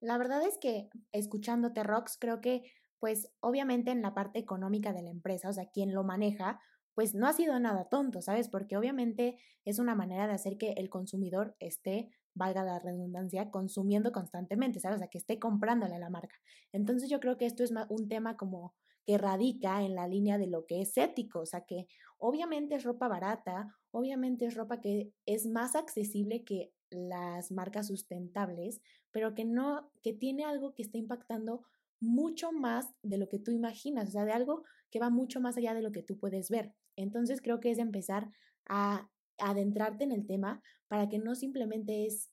La 0.00 0.18
verdad 0.18 0.42
es 0.42 0.58
que 0.58 0.88
escuchándote, 1.12 1.84
Rox, 1.84 2.18
creo 2.18 2.40
que, 2.40 2.64
pues, 2.98 3.30
obviamente 3.38 3.92
en 3.92 4.02
la 4.02 4.14
parte 4.14 4.40
económica 4.40 4.92
de 4.92 5.02
la 5.02 5.10
empresa, 5.10 5.48
o 5.48 5.52
sea, 5.52 5.66
quien 5.66 5.94
lo 5.94 6.02
maneja, 6.02 6.60
pues 6.96 7.14
no 7.14 7.28
ha 7.28 7.32
sido 7.32 7.56
nada 7.60 7.84
tonto, 7.84 8.20
¿sabes? 8.20 8.48
Porque 8.48 8.76
obviamente 8.76 9.38
es 9.64 9.78
una 9.78 9.94
manera 9.94 10.26
de 10.26 10.32
hacer 10.32 10.58
que 10.58 10.72
el 10.72 10.90
consumidor 10.90 11.54
esté, 11.60 12.10
valga 12.34 12.64
la 12.64 12.80
redundancia, 12.80 13.48
consumiendo 13.52 14.10
constantemente, 14.10 14.80
¿sabes? 14.80 14.96
O 14.96 14.98
sea, 14.98 15.08
que 15.08 15.18
esté 15.18 15.38
comprándole 15.38 15.94
a 15.94 16.00
la 16.00 16.10
marca. 16.10 16.34
Entonces 16.72 17.08
yo 17.08 17.20
creo 17.20 17.36
que 17.36 17.46
esto 17.46 17.62
es 17.62 17.72
un 17.90 18.08
tema 18.08 18.36
como 18.36 18.74
que 19.06 19.18
radica 19.18 19.82
en 19.82 19.94
la 19.94 20.06
línea 20.06 20.38
de 20.38 20.46
lo 20.46 20.66
que 20.66 20.82
es 20.82 20.96
ético, 20.96 21.40
o 21.40 21.46
sea, 21.46 21.62
que 21.62 21.86
obviamente 22.18 22.74
es 22.74 22.84
ropa 22.84 23.08
barata, 23.08 23.74
obviamente 23.90 24.46
es 24.46 24.54
ropa 24.54 24.80
que 24.80 25.12
es 25.26 25.46
más 25.46 25.74
accesible 25.74 26.44
que 26.44 26.72
las 26.90 27.50
marcas 27.52 27.86
sustentables, 27.86 28.80
pero 29.10 29.34
que 29.34 29.44
no, 29.44 29.90
que 30.02 30.12
tiene 30.12 30.44
algo 30.44 30.74
que 30.74 30.82
está 30.82 30.98
impactando 30.98 31.62
mucho 32.00 32.52
más 32.52 32.88
de 33.02 33.18
lo 33.18 33.28
que 33.28 33.38
tú 33.38 33.50
imaginas, 33.50 34.08
o 34.08 34.12
sea, 34.12 34.24
de 34.24 34.32
algo 34.32 34.64
que 34.90 34.98
va 34.98 35.10
mucho 35.10 35.40
más 35.40 35.56
allá 35.56 35.74
de 35.74 35.82
lo 35.82 35.92
que 35.92 36.02
tú 36.02 36.18
puedes 36.18 36.50
ver. 36.50 36.74
Entonces 36.96 37.40
creo 37.40 37.60
que 37.60 37.70
es 37.70 37.78
empezar 37.78 38.30
a 38.68 39.08
adentrarte 39.38 40.04
en 40.04 40.12
el 40.12 40.26
tema 40.26 40.62
para 40.88 41.08
que 41.08 41.18
no 41.18 41.34
simplemente 41.34 42.06
es 42.06 42.30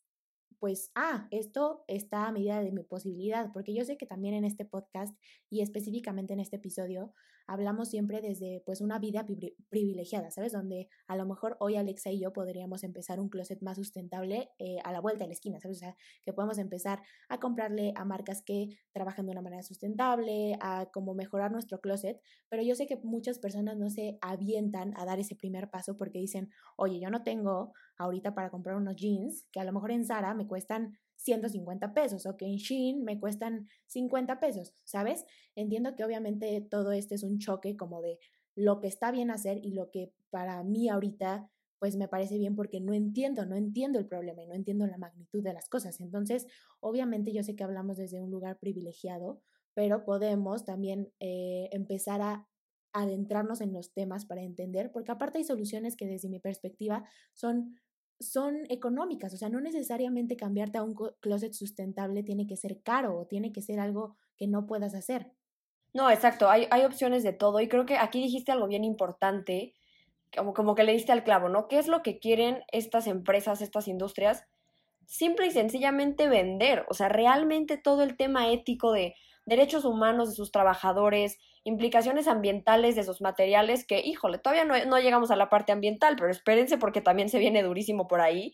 pues, 0.60 0.92
ah, 0.96 1.28
esto 1.32 1.84
está 1.88 2.28
a 2.28 2.32
medida 2.32 2.62
de 2.62 2.72
mi 2.72 2.84
posibilidad, 2.84 3.52
porque 3.54 3.74
yo 3.74 3.84
sé 3.86 3.98
que 3.98 4.06
también 4.06 4.34
en 4.34 4.46
este 4.46 4.66
podcast 4.66 5.18
y 5.50 5.62
específicamente 5.62 6.34
en 6.34 6.40
este 6.40 6.58
episodio 6.58 7.14
hablamos 7.48 7.90
siempre 7.90 8.22
desde 8.22 8.62
pues 8.66 8.82
una 8.82 9.00
vida 9.00 9.26
privilegiada, 9.70 10.30
¿sabes? 10.32 10.52
Donde 10.52 10.90
a 11.08 11.16
lo 11.16 11.26
mejor 11.26 11.58
hoy 11.60 11.76
Alexa 11.76 12.12
y 12.12 12.20
yo 12.20 12.34
podríamos 12.34 12.84
empezar 12.84 13.20
un 13.20 13.30
closet 13.30 13.62
más 13.62 13.78
sustentable 13.78 14.52
eh, 14.60 14.78
a 14.84 14.92
la 14.92 15.00
vuelta 15.00 15.24
de 15.24 15.30
la 15.30 15.34
esquina, 15.34 15.60
¿sabes? 15.60 15.78
O 15.78 15.80
sea, 15.80 15.96
que 16.24 16.34
podemos 16.34 16.58
empezar 16.58 17.02
a 17.30 17.40
comprarle 17.40 17.94
a 17.96 18.06
marcas 18.06 18.44
que 18.44 18.78
trabajan 18.92 19.26
de 19.26 19.32
una 19.32 19.42
manera 19.42 19.64
sustentable, 19.64 20.58
a 20.62 20.90
como 20.92 21.14
mejorar 21.14 21.52
nuestro 21.52 21.80
closet, 21.80 22.22
pero 22.50 22.62
yo 22.64 22.76
sé 22.76 22.86
que 22.86 22.98
muchas 22.98 23.40
personas 23.40 23.78
no 23.78 23.90
se 23.90 24.18
avientan 24.22 24.94
a 24.98 25.06
dar 25.06 25.20
ese 25.20 25.36
primer 25.36 25.70
paso 25.70 25.98
porque 25.98 26.20
dicen, 26.20 26.50
oye, 26.76 27.00
yo 27.00 27.10
no 27.10 27.24
tengo 27.24 27.74
ahorita 27.98 28.36
para 28.36 28.50
comprar 28.50 28.76
unos 28.76 28.96
jeans 28.96 29.48
que 29.52 29.60
a 29.60 29.64
lo 29.64 29.74
mejor 29.74 29.92
en 29.92 30.06
Zara 30.06 30.34
me 30.34 30.48
cuestan 30.48 30.98
150 31.18 31.94
pesos 31.94 32.26
o 32.26 32.38
que 32.38 32.46
en 32.46 32.56
Shein 32.56 33.04
me 33.04 33.20
cuestan 33.20 33.68
50 33.88 34.40
pesos, 34.40 34.74
¿sabes? 34.86 35.26
Entiendo 35.56 35.96
que 35.96 36.04
obviamente 36.04 36.62
todo 36.62 36.92
este 36.92 37.16
es 37.16 37.24
un 37.24 37.40
choque 37.40 37.76
como 37.76 38.02
de 38.02 38.20
lo 38.56 38.80
que 38.80 38.88
está 38.88 39.12
bien 39.12 39.30
hacer 39.30 39.60
y 39.64 39.74
lo 39.74 39.92
que 39.92 40.14
para 40.30 40.64
mí 40.64 40.90
ahorita 40.90 41.50
pues 41.80 41.96
me 41.96 42.08
parece 42.08 42.38
bien 42.38 42.56
porque 42.56 42.82
no 42.82 42.94
entiendo, 42.94 43.46
no 43.46 43.56
entiendo 43.56 44.00
el 44.00 44.08
problema 44.08 44.42
y 44.42 44.48
no 44.48 44.56
entiendo 44.56 44.88
la 44.88 44.98
magnitud 44.98 45.44
de 45.44 45.54
las 45.54 45.70
cosas. 45.70 46.00
Entonces, 46.00 46.48
obviamente 46.80 47.34
yo 47.34 47.44
sé 47.44 47.56
que 47.56 47.64
hablamos 47.64 47.98
desde 47.98 48.20
un 48.20 48.32
lugar 48.32 48.58
privilegiado, 48.58 49.42
pero 49.76 50.04
podemos 50.04 50.66
también 50.66 51.14
eh, 51.20 51.70
empezar 51.72 52.22
a 52.22 52.48
adentrarnos 52.94 53.62
en 53.62 53.74
los 53.74 53.94
temas 53.94 54.26
para 54.26 54.42
entender, 54.42 54.92
porque 54.92 55.12
aparte 55.12 55.38
hay 55.38 55.44
soluciones 55.44 55.96
que 55.96 56.08
desde 56.08 56.30
mi 56.30 56.40
perspectiva 56.40 57.08
son 57.34 57.76
son 58.20 58.66
económicas, 58.70 59.34
o 59.34 59.38
sea, 59.38 59.50
no 59.50 59.62
necesariamente 59.62 60.36
cambiarte 60.36 60.78
a 60.78 60.84
un 60.84 60.96
closet 61.20 61.54
sustentable 61.54 62.24
tiene 62.24 62.48
que 62.48 62.58
ser 62.58 62.82
caro 62.82 63.18
o 63.18 63.26
tiene 63.26 63.52
que 63.52 63.62
ser 63.62 63.80
algo 63.80 64.16
que 64.38 64.48
no 64.48 64.66
puedas 64.66 64.96
hacer. 64.96 65.32
No, 65.94 66.10
exacto, 66.10 66.50
hay, 66.50 66.68
hay 66.72 66.84
opciones 66.84 67.24
de 67.24 67.34
todo 67.34 67.60
y 67.60 67.68
creo 67.68 67.86
que 67.86 67.98
aquí 67.98 68.22
dijiste 68.22 68.52
algo 68.52 68.68
bien 68.68 68.84
importante, 68.84 69.74
como, 70.36 70.54
como 70.54 70.76
que 70.76 70.84
le 70.84 70.94
diste 70.94 71.12
al 71.12 71.24
clavo, 71.24 71.50
¿no? 71.50 71.68
¿Qué 71.68 71.80
es 71.80 71.88
lo 71.88 72.04
que 72.04 72.20
quieren 72.20 72.64
estas 72.72 73.08
empresas, 73.08 73.62
estas 73.62 73.88
industrias? 73.88 74.44
Simple 75.06 75.48
y 75.48 75.52
sencillamente 75.52 76.28
vender, 76.28 76.86
o 76.90 76.94
sea, 76.94 77.10
realmente 77.10 77.78
todo 77.78 78.04
el 78.04 78.18
tema 78.18 78.52
ético 78.52 78.92
de 78.92 79.16
derechos 79.48 79.86
humanos 79.86 80.30
de 80.30 80.36
sus 80.36 80.52
trabajadores, 80.52 81.40
implicaciones 81.64 82.28
ambientales 82.28 82.96
de 82.96 83.04
sus 83.04 83.22
materiales, 83.22 83.88
que 83.88 84.02
híjole, 84.02 84.38
todavía 84.38 84.66
no, 84.66 85.00
llegamos 85.00 85.32
a 85.32 85.38
la 85.38 85.50
parte 85.50 85.72
ambiental, 85.72 86.16
pero 86.18 86.30
espérense 86.30 86.78
porque 86.78 87.02
también 87.02 87.30
se 87.30 87.40
viene 87.40 87.64
durísimo 87.64 88.08
por 88.08 88.20
ahí. 88.20 88.54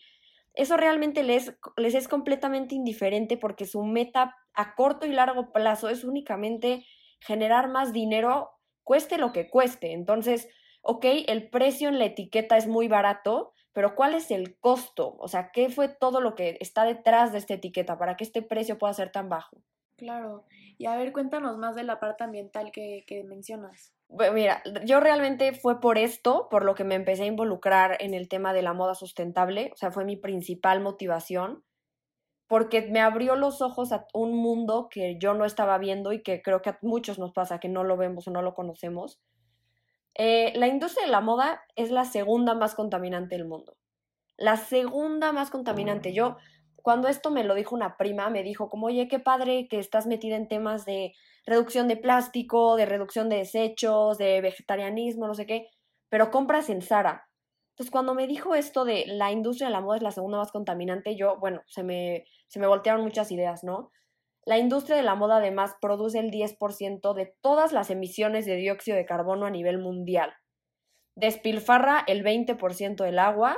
Eso 0.54 0.78
realmente 0.78 1.24
les, 1.24 1.58
les 1.78 1.96
es 1.96 2.08
completamente 2.08 2.76
indiferente 2.76 3.38
porque 3.38 3.66
su 3.66 3.84
meta 3.84 4.36
a 4.54 4.76
corto 4.76 5.08
y 5.08 5.12
largo 5.12 5.52
plazo 5.52 5.90
es 5.90 6.04
únicamente 6.04 6.86
generar 7.20 7.70
más 7.70 7.92
dinero, 7.92 8.52
cueste 8.84 9.18
lo 9.18 9.34
que 9.34 9.50
cueste. 9.50 9.94
Entonces, 9.94 10.48
ok, 10.84 11.06
el 11.28 11.50
precio 11.50 11.90
en 11.90 11.98
la 11.98 12.06
etiqueta 12.06 12.56
es 12.56 12.68
muy 12.68 12.88
barato, 12.88 13.54
pero 13.72 13.96
¿cuál 13.96 14.14
es 14.14 14.30
el 14.30 14.60
costo? 14.60 15.16
O 15.18 15.28
sea, 15.28 15.50
¿qué 15.52 15.70
fue 15.70 15.88
todo 15.88 16.22
lo 16.22 16.36
que 16.36 16.58
está 16.62 16.86
detrás 16.86 17.32
de 17.32 17.40
esta 17.40 17.56
etiqueta 17.56 17.98
para 17.98 18.16
que 18.16 18.26
este 18.26 18.44
precio 18.44 18.78
pueda 18.78 18.94
ser 18.94 19.12
tan 19.12 19.28
bajo? 19.28 19.58
Claro. 20.04 20.44
Y 20.78 20.86
a 20.86 20.98
ver, 20.98 21.14
cuéntanos 21.14 21.58
más 21.58 21.76
de 21.76 21.84
la 21.84 22.00
parte 22.02 22.26
ambiental 22.26 22.72
que, 22.74 23.24
mencionas. 23.26 23.94
Bueno, 24.10 24.34
mira, 24.34 24.62
yo 24.84 25.00
realmente 25.00 25.54
fue 25.54 25.80
por 25.80 25.98
esto, 25.98 26.50
por 26.52 26.66
lo 26.66 26.76
que 26.76 26.84
me 26.84 26.96
empecé 26.96 27.24
a 27.24 27.28
involucrar 27.28 27.96
en 28.02 28.14
el 28.14 28.28
tema 28.28 28.52
de 28.52 28.64
la 28.64 28.74
moda 28.74 28.96
sustentable, 28.96 29.72
o 29.74 29.78
sea, 29.78 29.92
fue 29.92 30.04
mi 30.04 30.18
principal 30.18 30.82
motivación, 30.82 31.64
porque 32.48 32.82
me 32.82 33.00
abrió 33.00 33.38
los 33.38 33.62
ojos 33.62 33.94
a 33.94 34.08
un 34.14 34.36
mundo 34.36 34.90
que 34.92 35.18
yo 35.20 35.34
no 35.34 35.46
estaba 35.46 35.78
viendo 35.78 36.12
y 36.12 36.22
que 36.22 36.42
creo 36.42 36.62
que 36.62 36.72
a 36.72 36.80
muchos 36.82 37.18
nos 37.18 37.32
pasa, 37.32 37.60
que 37.60 37.70
no 37.70 37.86
lo 37.86 37.96
vemos 37.96 38.28
o 38.28 38.32
no 38.32 38.42
lo 38.42 38.54
conocemos. 38.54 39.22
Eh, 40.16 40.52
la 40.58 40.68
industria 40.68 41.06
de 41.06 41.12
la 41.12 41.22
moda 41.22 41.62
es 41.78 41.92
la 41.92 42.04
segunda 42.04 42.56
más 42.56 42.76
contaminante 42.76 43.38
del 43.38 43.48
mundo. 43.48 43.78
La 44.36 44.58
segunda 44.58 45.32
más 45.32 45.50
contaminante. 45.50 46.14
Yo, 46.14 46.36
cuando 46.84 47.08
esto 47.08 47.32
me 47.32 47.44
lo 47.44 47.56
dijo 47.56 47.74
una 47.74 47.98
prima, 47.98 48.30
me 48.30 48.44
dijo 48.44 48.70
como, 48.70 48.88
oye, 48.88 49.08
qué 49.08 49.18
padre 49.18 49.68
que 49.70 49.80
estás 49.80 50.06
metida 50.06 50.36
en 50.36 50.48
temas 50.48 50.86
de 50.86 51.14
reducción 51.46 51.88
de 51.88 51.98
plástico, 51.98 52.76
de 52.76 52.86
reducción 52.86 53.30
de 53.30 53.38
desechos, 53.38 54.18
de 54.18 54.42
vegetarianismo, 54.42 55.26
no 55.26 55.34
sé 55.34 55.46
qué, 55.46 55.70
pero 56.10 56.30
compras 56.30 56.70
en 56.70 56.82
Zara. 56.82 57.30
Entonces, 57.72 57.90
cuando 57.90 58.14
me 58.14 58.28
dijo 58.28 58.54
esto 58.54 58.86
de 58.86 59.06
la 59.08 59.32
industria 59.32 59.68
de 59.68 59.74
la 59.74 59.82
moda 59.82 59.98
es 59.98 60.04
la 60.04 60.12
segunda 60.12 60.38
más 60.38 60.52
contaminante, 60.52 61.16
yo, 61.16 61.40
bueno, 61.40 61.62
se 61.66 61.84
me, 61.84 62.26
se 62.48 62.60
me 62.60 62.68
voltearon 62.68 63.02
muchas 63.02 63.32
ideas, 63.32 63.64
¿no? 63.64 63.90
La 64.46 64.58
industria 64.58 64.98
de 64.98 65.04
la 65.04 65.16
moda 65.16 65.38
además 65.38 65.76
produce 65.82 66.20
el 66.20 66.30
10% 66.30 67.14
de 67.14 67.34
todas 67.42 67.72
las 67.72 67.90
emisiones 67.90 68.46
de 68.46 68.58
dióxido 68.58 68.98
de 68.98 69.06
carbono 69.06 69.46
a 69.46 69.50
nivel 69.50 69.80
mundial. 69.80 70.34
Despilfarra 71.16 72.04
el 72.08 72.24
20% 72.24 73.04
del 73.06 73.20
agua 73.20 73.58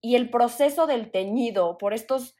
y 0.00 0.16
el 0.16 0.30
proceso 0.30 0.86
del 0.86 1.10
teñido 1.10 1.78
por 1.78 1.94
estos, 1.94 2.36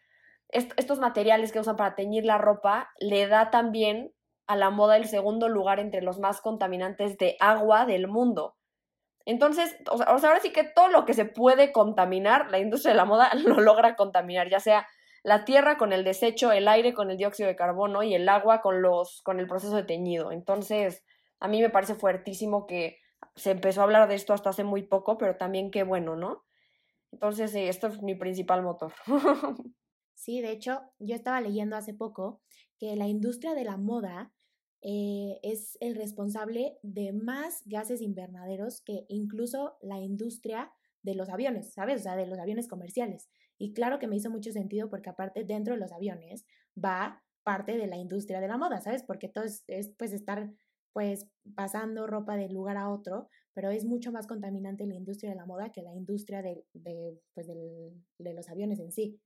estos 0.54 1.00
materiales 1.00 1.52
que 1.52 1.60
usan 1.60 1.76
para 1.76 1.94
teñir 1.94 2.24
la 2.24 2.38
ropa 2.38 2.90
le 2.98 3.26
da 3.26 3.50
también 3.50 4.14
a 4.46 4.56
la 4.56 4.70
moda 4.70 4.96
el 4.96 5.06
segundo 5.06 5.48
lugar 5.48 5.80
entre 5.80 6.00
los 6.00 6.18
más 6.18 6.40
contaminantes 6.40 7.18
de 7.18 7.36
agua 7.40 7.86
del 7.86 8.08
mundo. 8.08 8.56
Entonces, 9.26 9.76
o 9.90 9.98
sea, 9.98 10.06
ahora 10.06 10.40
sí 10.40 10.52
que 10.52 10.64
todo 10.64 10.88
lo 10.88 11.06
que 11.06 11.14
se 11.14 11.24
puede 11.24 11.72
contaminar, 11.72 12.50
la 12.50 12.58
industria 12.58 12.92
de 12.92 12.98
la 12.98 13.04
moda 13.04 13.30
lo 13.34 13.60
logra 13.60 13.96
contaminar, 13.96 14.48
ya 14.48 14.60
sea 14.60 14.86
la 15.22 15.44
tierra 15.44 15.78
con 15.78 15.92
el 15.92 16.04
desecho, 16.04 16.52
el 16.52 16.68
aire 16.68 16.92
con 16.92 17.10
el 17.10 17.16
dióxido 17.16 17.48
de 17.48 17.56
carbono 17.56 18.02
y 18.02 18.14
el 18.14 18.28
agua 18.28 18.60
con, 18.60 18.82
los, 18.82 19.22
con 19.22 19.40
el 19.40 19.46
proceso 19.46 19.74
de 19.74 19.84
teñido. 19.84 20.30
Entonces, 20.32 21.02
a 21.40 21.48
mí 21.48 21.62
me 21.62 21.70
parece 21.70 21.94
fuertísimo 21.94 22.66
que 22.66 22.98
se 23.34 23.52
empezó 23.52 23.80
a 23.80 23.84
hablar 23.84 24.06
de 24.06 24.14
esto 24.14 24.34
hasta 24.34 24.50
hace 24.50 24.64
muy 24.64 24.82
poco, 24.82 25.16
pero 25.16 25.36
también 25.36 25.70
qué 25.70 25.82
bueno, 25.82 26.14
¿no? 26.14 26.44
Entonces, 27.10 27.54
esto 27.54 27.86
es 27.86 28.02
mi 28.02 28.14
principal 28.14 28.62
motor. 28.62 28.92
sí, 30.14 30.40
de 30.40 30.52
hecho, 30.52 30.80
yo 30.98 31.14
estaba 31.14 31.40
leyendo 31.40 31.76
hace 31.76 31.94
poco 31.94 32.40
que 32.78 32.96
la 32.96 33.08
industria 33.08 33.54
de 33.54 33.64
la 33.64 33.76
moda 33.76 34.32
eh, 34.86 35.40
es 35.42 35.78
el 35.80 35.94
responsable 35.94 36.76
de 36.82 37.14
más 37.14 37.62
gases 37.64 38.02
invernaderos 38.02 38.82
que 38.82 39.06
incluso 39.08 39.78
la 39.80 39.98
industria 39.98 40.70
de 41.02 41.14
los 41.14 41.30
aviones, 41.30 41.72
¿sabes? 41.72 42.00
O 42.00 42.02
sea, 42.02 42.16
de 42.16 42.26
los 42.26 42.38
aviones 42.38 42.68
comerciales. 42.68 43.30
Y 43.56 43.72
claro 43.72 43.98
que 43.98 44.06
me 44.06 44.16
hizo 44.16 44.30
mucho 44.30 44.52
sentido 44.52 44.90
porque 44.90 45.10
aparte 45.10 45.44
dentro 45.44 45.74
de 45.74 45.80
los 45.80 45.92
aviones 45.92 46.44
va 46.82 47.22
parte 47.44 47.76
de 47.76 47.86
la 47.86 47.96
industria 47.96 48.40
de 48.40 48.48
la 48.48 48.58
moda, 48.58 48.80
¿sabes? 48.82 49.02
Porque 49.02 49.28
todo 49.28 49.44
es, 49.44 49.64
pues 49.98 50.12
estar 50.12 50.52
pues 50.92 51.26
pasando 51.54 52.06
ropa 52.06 52.36
de 52.36 52.48
lugar 52.48 52.76
a 52.76 52.90
otro, 52.90 53.28
pero 53.52 53.70
es 53.70 53.84
mucho 53.84 54.12
más 54.12 54.26
contaminante 54.26 54.86
la 54.86 54.94
industria 54.94 55.30
de 55.30 55.36
la 55.36 55.46
moda 55.46 55.72
que 55.72 55.82
la 55.82 55.94
industria 55.94 56.42
de, 56.42 56.64
de, 56.72 57.18
pues 57.32 57.46
de 57.46 58.34
los 58.34 58.48
aviones 58.48 58.80
en 58.80 58.92
sí. 58.92 59.18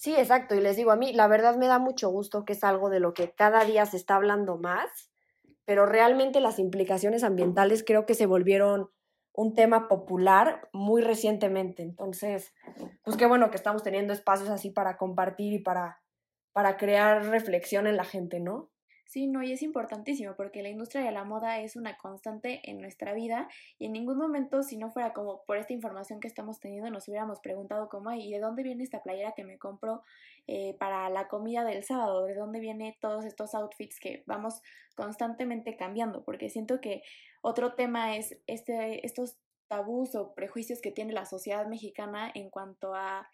Sí, 0.00 0.16
exacto. 0.16 0.54
Y 0.54 0.62
les 0.62 0.76
digo, 0.76 0.92
a 0.92 0.96
mí 0.96 1.12
la 1.12 1.28
verdad 1.28 1.56
me 1.56 1.66
da 1.66 1.78
mucho 1.78 2.08
gusto 2.08 2.46
que 2.46 2.54
es 2.54 2.64
algo 2.64 2.88
de 2.88 3.00
lo 3.00 3.12
que 3.12 3.32
cada 3.32 3.66
día 3.66 3.84
se 3.84 3.98
está 3.98 4.16
hablando 4.16 4.56
más, 4.56 5.10
pero 5.66 5.84
realmente 5.84 6.40
las 6.40 6.58
implicaciones 6.58 7.22
ambientales 7.22 7.84
creo 7.86 8.06
que 8.06 8.14
se 8.14 8.24
volvieron 8.24 8.88
un 9.34 9.54
tema 9.54 9.88
popular 9.88 10.70
muy 10.72 11.02
recientemente. 11.02 11.82
Entonces, 11.82 12.54
pues 13.02 13.18
qué 13.18 13.26
bueno 13.26 13.50
que 13.50 13.58
estamos 13.58 13.82
teniendo 13.82 14.14
espacios 14.14 14.48
así 14.48 14.70
para 14.70 14.96
compartir 14.96 15.52
y 15.52 15.58
para, 15.58 16.00
para 16.52 16.78
crear 16.78 17.26
reflexión 17.26 17.86
en 17.86 17.98
la 17.98 18.04
gente, 18.04 18.40
¿no? 18.40 18.69
Sí, 19.10 19.26
no, 19.26 19.42
y 19.42 19.50
es 19.50 19.62
importantísimo 19.62 20.36
porque 20.36 20.62
la 20.62 20.68
industria 20.68 21.02
de 21.02 21.10
la 21.10 21.24
moda 21.24 21.58
es 21.58 21.74
una 21.74 21.98
constante 21.98 22.60
en 22.70 22.80
nuestra 22.80 23.12
vida 23.12 23.48
y 23.76 23.86
en 23.86 23.92
ningún 23.92 24.16
momento, 24.16 24.62
si 24.62 24.76
no 24.76 24.92
fuera 24.92 25.12
como 25.12 25.42
por 25.46 25.56
esta 25.56 25.72
información 25.72 26.20
que 26.20 26.28
estamos 26.28 26.60
teniendo, 26.60 26.90
nos 26.90 27.08
hubiéramos 27.08 27.40
preguntado 27.40 27.88
cómo, 27.88 28.12
¿y 28.12 28.30
de 28.30 28.38
dónde 28.38 28.62
viene 28.62 28.84
esta 28.84 29.02
playera 29.02 29.32
que 29.32 29.42
me 29.42 29.58
compro 29.58 30.04
eh, 30.46 30.76
para 30.78 31.10
la 31.10 31.26
comida 31.26 31.64
del 31.64 31.82
sábado? 31.82 32.24
¿De 32.24 32.36
dónde 32.36 32.60
vienen 32.60 32.94
todos 33.00 33.24
estos 33.24 33.52
outfits 33.56 33.98
que 33.98 34.22
vamos 34.26 34.62
constantemente 34.94 35.76
cambiando? 35.76 36.22
Porque 36.22 36.48
siento 36.48 36.80
que 36.80 37.02
otro 37.42 37.74
tema 37.74 38.14
es 38.14 38.38
este, 38.46 39.04
estos 39.04 39.40
tabús 39.66 40.14
o 40.14 40.34
prejuicios 40.34 40.80
que 40.80 40.92
tiene 40.92 41.12
la 41.12 41.26
sociedad 41.26 41.66
mexicana 41.66 42.30
en 42.32 42.48
cuanto 42.48 42.94
a 42.94 43.28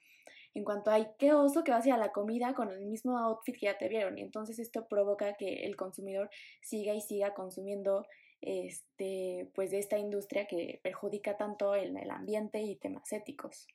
en 0.56 0.64
cuanto 0.64 0.90
a 0.90 1.16
qué 1.18 1.34
oso 1.34 1.62
que 1.64 1.70
vas 1.70 1.84
a 1.84 1.88
ir 1.88 1.94
a 1.94 1.98
la 1.98 2.12
comida 2.12 2.54
con 2.54 2.70
el 2.70 2.86
mismo 2.86 3.18
outfit 3.18 3.54
que 3.58 3.66
ya 3.66 3.76
te 3.76 3.88
vieron 3.88 4.16
y 4.16 4.22
entonces 4.22 4.58
esto 4.58 4.86
provoca 4.88 5.34
que 5.34 5.66
el 5.66 5.76
consumidor 5.76 6.30
siga 6.62 6.94
y 6.94 7.02
siga 7.02 7.34
consumiendo 7.34 8.06
este 8.40 9.50
pues 9.54 9.70
de 9.70 9.78
esta 9.78 9.98
industria 9.98 10.46
que 10.46 10.80
perjudica 10.82 11.36
tanto 11.36 11.74
el, 11.74 11.94
el 11.98 12.10
ambiente 12.10 12.62
y 12.62 12.76
temas 12.76 13.12
éticos. 13.12 13.66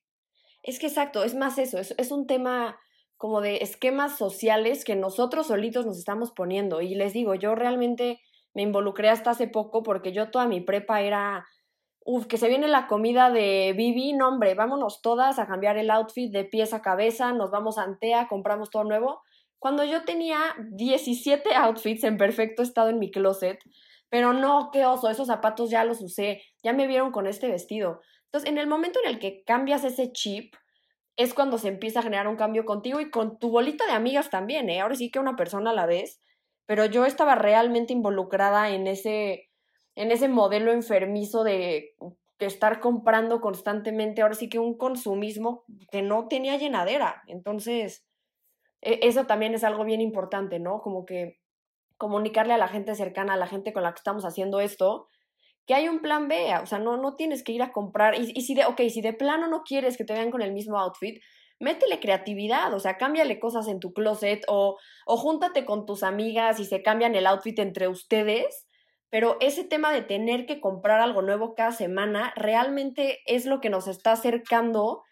Es 0.63 0.79
que 0.79 0.87
exacto, 0.87 1.23
es 1.23 1.35
más 1.35 1.59
eso, 1.59 1.77
es, 1.77 1.93
es 1.99 2.11
un 2.11 2.25
tema 2.25 2.79
como 3.15 3.41
de 3.41 3.57
esquemas 3.57 4.17
sociales 4.17 4.83
que 4.83 4.95
nosotros 4.95 5.47
solitos 5.47 5.85
nos 5.85 5.99
estamos 5.99 6.31
poniendo 6.31 6.81
y 6.81 6.95
les 6.95 7.13
digo, 7.13 7.35
yo 7.35 7.53
realmente 7.53 8.19
me 8.55 8.63
involucré 8.63 9.09
hasta 9.09 9.29
hace 9.29 9.47
poco 9.47 9.83
porque 9.83 10.13
yo 10.13 10.31
toda 10.31 10.47
mi 10.47 10.61
prepa 10.61 11.01
era 11.01 11.45
Uf, 12.03 12.25
que 12.25 12.37
se 12.37 12.47
viene 12.47 12.67
la 12.67 12.87
comida 12.87 13.29
de 13.29 13.73
Bibi, 13.77 14.13
no 14.13 14.29
hombre, 14.29 14.55
vámonos 14.55 15.01
todas 15.01 15.37
a 15.37 15.45
cambiar 15.45 15.77
el 15.77 15.91
outfit 15.91 16.31
de 16.31 16.45
pies 16.45 16.73
a 16.73 16.81
cabeza, 16.81 17.31
nos 17.31 17.51
vamos 17.51 17.77
a 17.77 17.83
Antea, 17.83 18.27
compramos 18.27 18.71
todo 18.71 18.83
nuevo. 18.83 19.21
Cuando 19.59 19.83
yo 19.83 20.03
tenía 20.03 20.39
17 20.71 21.53
outfits 21.53 22.03
en 22.03 22.17
perfecto 22.17 22.63
estado 22.63 22.89
en 22.89 22.97
mi 22.97 23.11
closet, 23.11 23.59
pero 24.09 24.33
no, 24.33 24.71
qué 24.73 24.85
oso, 24.85 25.09
esos 25.09 25.27
zapatos 25.27 25.69
ya 25.69 25.83
los 25.83 26.01
usé, 26.01 26.41
ya 26.63 26.73
me 26.73 26.87
vieron 26.87 27.11
con 27.11 27.27
este 27.27 27.47
vestido. 27.47 28.01
Entonces, 28.25 28.49
en 28.49 28.57
el 28.57 28.67
momento 28.67 28.99
en 29.03 29.11
el 29.11 29.19
que 29.19 29.43
cambias 29.43 29.83
ese 29.83 30.11
chip, 30.11 30.55
es 31.17 31.33
cuando 31.33 31.57
se 31.59 31.67
empieza 31.67 31.99
a 31.99 32.03
generar 32.03 32.27
un 32.27 32.35
cambio 32.35 32.65
contigo 32.65 32.99
y 32.99 33.11
con 33.11 33.37
tu 33.37 33.51
bolita 33.51 33.85
de 33.85 33.91
amigas 33.91 34.29
también, 34.29 34.69
¿eh? 34.69 34.79
Ahora 34.81 34.95
sí 34.95 35.11
que 35.11 35.19
una 35.19 35.35
persona 35.35 35.69
a 35.69 35.73
la 35.73 35.85
vez, 35.85 36.19
pero 36.65 36.85
yo 36.85 37.05
estaba 37.05 37.35
realmente 37.35 37.93
involucrada 37.93 38.69
en 38.69 38.87
ese 38.87 39.50
en 39.95 40.11
ese 40.11 40.27
modelo 40.27 40.71
enfermizo 40.71 41.43
de, 41.43 41.95
estar 42.39 42.79
comprando 42.79 43.39
constantemente, 43.39 44.23
ahora 44.23 44.33
sí 44.33 44.49
que 44.49 44.57
un 44.57 44.75
consumismo 44.75 45.63
que 45.91 46.01
no 46.01 46.27
tenía 46.27 46.57
llenadera. 46.57 47.21
Entonces, 47.27 48.03
e, 48.81 48.99
eso 49.03 49.27
también 49.27 49.53
es 49.53 49.63
algo 49.63 49.83
bien 49.83 50.01
importante, 50.01 50.57
¿no? 50.59 50.81
Como 50.81 51.05
que 51.05 51.37
comunicarle 51.97 52.53
a 52.53 52.57
la 52.57 52.67
gente 52.67 52.95
cercana, 52.95 53.33
a 53.33 53.37
la 53.37 53.45
gente 53.45 53.73
con 53.73 53.83
la 53.83 53.91
que 53.93 53.99
estamos 53.99 54.25
haciendo 54.25 54.59
esto, 54.59 55.07
que 55.67 55.75
hay 55.75 55.87
un 55.87 55.99
plan 55.99 56.27
B, 56.27 56.51
o 56.63 56.65
sea, 56.65 56.79
no, 56.79 56.97
no 56.97 57.15
tienes 57.15 57.43
que 57.43 57.51
ir 57.51 57.61
a 57.61 57.71
comprar, 57.71 58.15
y, 58.19 58.31
y 58.33 58.41
si 58.41 58.55
de, 58.55 58.65
ok, 58.65 58.81
si 58.89 59.01
de 59.01 59.13
plano 59.13 59.47
no 59.47 59.61
quieres 59.61 59.95
que 59.95 60.03
te 60.03 60.13
vean 60.13 60.31
con 60.31 60.41
el 60.41 60.51
mismo 60.51 60.79
outfit, 60.79 61.21
métele 61.59 61.99
creatividad, 61.99 62.73
o 62.73 62.79
sea, 62.79 62.97
cámbiale 62.97 63.39
cosas 63.39 63.67
en 63.67 63.79
tu 63.79 63.93
closet 63.93 64.43
o, 64.47 64.79
o 65.05 65.17
júntate 65.17 65.63
con 65.63 65.85
tus 65.85 66.01
amigas 66.01 66.59
y 66.59 66.65
se 66.65 66.81
cambian 66.81 67.13
el 67.13 67.27
outfit 67.27 67.59
entre 67.59 67.87
ustedes 67.87 68.65
pero 69.11 69.37
ese 69.41 69.65
tema 69.65 69.91
de 69.91 70.01
tener 70.01 70.45
que 70.45 70.61
comprar 70.61 71.01
algo 71.01 71.21
nuevo 71.21 71.53
cada 71.53 71.73
semana 71.73 72.33
realmente 72.35 73.19
es 73.27 73.45
lo 73.45 73.59
que 73.59 73.69
nos 73.69 73.87
está 73.87 74.13
acercando 74.13 75.03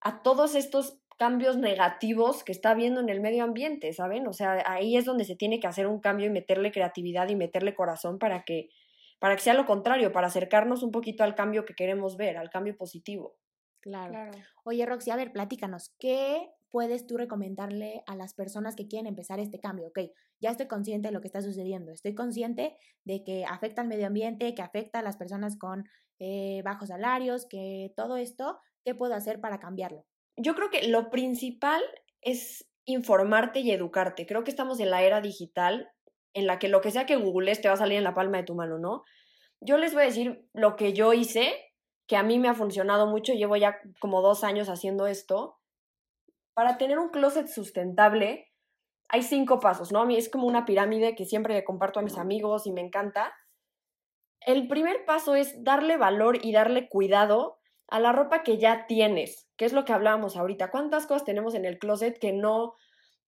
a 0.00 0.22
todos 0.22 0.54
estos 0.54 0.98
cambios 1.18 1.58
negativos 1.58 2.42
que 2.42 2.52
está 2.52 2.70
habiendo 2.70 3.00
en 3.00 3.10
el 3.10 3.20
medio 3.20 3.44
ambiente, 3.44 3.92
¿saben? 3.92 4.26
O 4.26 4.32
sea, 4.32 4.64
ahí 4.66 4.96
es 4.96 5.04
donde 5.04 5.24
se 5.24 5.36
tiene 5.36 5.60
que 5.60 5.66
hacer 5.66 5.86
un 5.86 6.00
cambio 6.00 6.26
y 6.26 6.30
meterle 6.30 6.72
creatividad 6.72 7.28
y 7.28 7.36
meterle 7.36 7.74
corazón 7.74 8.18
para 8.18 8.44
que, 8.44 8.70
para 9.18 9.36
que 9.36 9.42
sea 9.42 9.54
lo 9.54 9.66
contrario, 9.66 10.10
para 10.10 10.28
acercarnos 10.28 10.82
un 10.82 10.90
poquito 10.90 11.22
al 11.22 11.34
cambio 11.34 11.66
que 11.66 11.74
queremos 11.74 12.16
ver, 12.16 12.38
al 12.38 12.50
cambio 12.50 12.76
positivo. 12.76 13.36
Claro. 13.80 14.10
claro. 14.10 14.32
Oye, 14.64 14.86
Roxy, 14.86 15.10
a 15.10 15.16
ver, 15.16 15.32
platícanos, 15.32 15.94
¿qué 15.98 16.48
puedes 16.74 17.06
tú 17.06 17.16
recomendarle 17.16 18.02
a 18.08 18.16
las 18.16 18.34
personas 18.34 18.74
que 18.74 18.88
quieren 18.88 19.06
empezar 19.06 19.38
este 19.38 19.60
cambio? 19.60 19.86
Ok, 19.86 20.10
ya 20.40 20.50
estoy 20.50 20.66
consciente 20.66 21.06
de 21.06 21.14
lo 21.14 21.20
que 21.20 21.28
está 21.28 21.40
sucediendo, 21.40 21.92
estoy 21.92 22.16
consciente 22.16 22.76
de 23.04 23.22
que 23.22 23.44
afecta 23.44 23.82
al 23.82 23.86
medio 23.86 24.08
ambiente, 24.08 24.56
que 24.56 24.62
afecta 24.62 24.98
a 24.98 25.02
las 25.02 25.16
personas 25.16 25.56
con 25.56 25.84
eh, 26.18 26.62
bajos 26.64 26.88
salarios, 26.88 27.46
que 27.46 27.92
todo 27.94 28.16
esto, 28.16 28.58
¿qué 28.84 28.92
puedo 28.92 29.14
hacer 29.14 29.40
para 29.40 29.60
cambiarlo? 29.60 30.04
Yo 30.36 30.56
creo 30.56 30.68
que 30.68 30.88
lo 30.88 31.10
principal 31.10 31.80
es 32.20 32.68
informarte 32.86 33.60
y 33.60 33.70
educarte. 33.70 34.26
Creo 34.26 34.42
que 34.42 34.50
estamos 34.50 34.80
en 34.80 34.90
la 34.90 35.04
era 35.04 35.20
digital 35.20 35.92
en 36.32 36.48
la 36.48 36.58
que 36.58 36.66
lo 36.66 36.80
que 36.80 36.90
sea 36.90 37.06
que 37.06 37.14
googlees 37.14 37.60
te 37.60 37.68
va 37.68 37.74
a 37.74 37.76
salir 37.76 37.98
en 37.98 38.04
la 38.04 38.16
palma 38.16 38.38
de 38.38 38.42
tu 38.42 38.56
mano, 38.56 38.80
¿no? 38.80 39.04
Yo 39.60 39.78
les 39.78 39.94
voy 39.94 40.02
a 40.02 40.06
decir 40.06 40.48
lo 40.52 40.74
que 40.74 40.92
yo 40.92 41.12
hice, 41.12 41.54
que 42.08 42.16
a 42.16 42.24
mí 42.24 42.40
me 42.40 42.48
ha 42.48 42.54
funcionado 42.54 43.06
mucho, 43.06 43.32
llevo 43.32 43.54
ya 43.54 43.78
como 44.00 44.22
dos 44.22 44.42
años 44.42 44.68
haciendo 44.68 45.06
esto, 45.06 45.60
para 46.54 46.78
tener 46.78 46.98
un 46.98 47.10
closet 47.10 47.48
sustentable, 47.48 48.50
hay 49.08 49.22
cinco 49.22 49.60
pasos, 49.60 49.92
¿no? 49.92 50.00
A 50.00 50.06
mí 50.06 50.16
es 50.16 50.28
como 50.28 50.46
una 50.46 50.64
pirámide 50.64 51.14
que 51.14 51.26
siempre 51.26 51.54
le 51.54 51.64
comparto 51.64 52.00
a 52.00 52.02
mis 52.02 52.16
amigos 52.16 52.66
y 52.66 52.72
me 52.72 52.80
encanta. 52.80 53.34
El 54.40 54.68
primer 54.68 55.04
paso 55.04 55.34
es 55.34 55.62
darle 55.62 55.96
valor 55.96 56.38
y 56.44 56.52
darle 56.52 56.88
cuidado 56.88 57.58
a 57.88 58.00
la 58.00 58.12
ropa 58.12 58.42
que 58.42 58.58
ya 58.58 58.86
tienes, 58.86 59.48
que 59.56 59.64
es 59.64 59.72
lo 59.72 59.84
que 59.84 59.92
hablábamos 59.92 60.36
ahorita. 60.36 60.70
¿Cuántas 60.70 61.06
cosas 61.06 61.24
tenemos 61.24 61.54
en 61.54 61.64
el 61.64 61.78
closet 61.78 62.18
que 62.18 62.32
no 62.32 62.74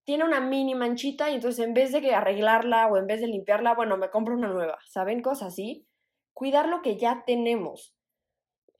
tiene 0.03 0.23
una 0.23 0.39
mini 0.39 0.73
manchita 0.73 1.29
y 1.29 1.35
entonces 1.35 1.65
en 1.65 1.73
vez 1.73 1.91
de 1.91 2.01
que 2.01 2.15
arreglarla 2.15 2.87
o 2.87 2.97
en 2.97 3.07
vez 3.07 3.19
de 3.19 3.27
limpiarla, 3.27 3.75
bueno, 3.75 3.97
me 3.97 4.09
compro 4.09 4.35
una 4.35 4.47
nueva, 4.47 4.77
¿saben? 4.87 5.21
Cosas 5.21 5.49
así. 5.49 5.85
Cuidar 6.33 6.69
lo 6.69 6.81
que 6.81 6.97
ya 6.97 7.23
tenemos. 7.25 7.96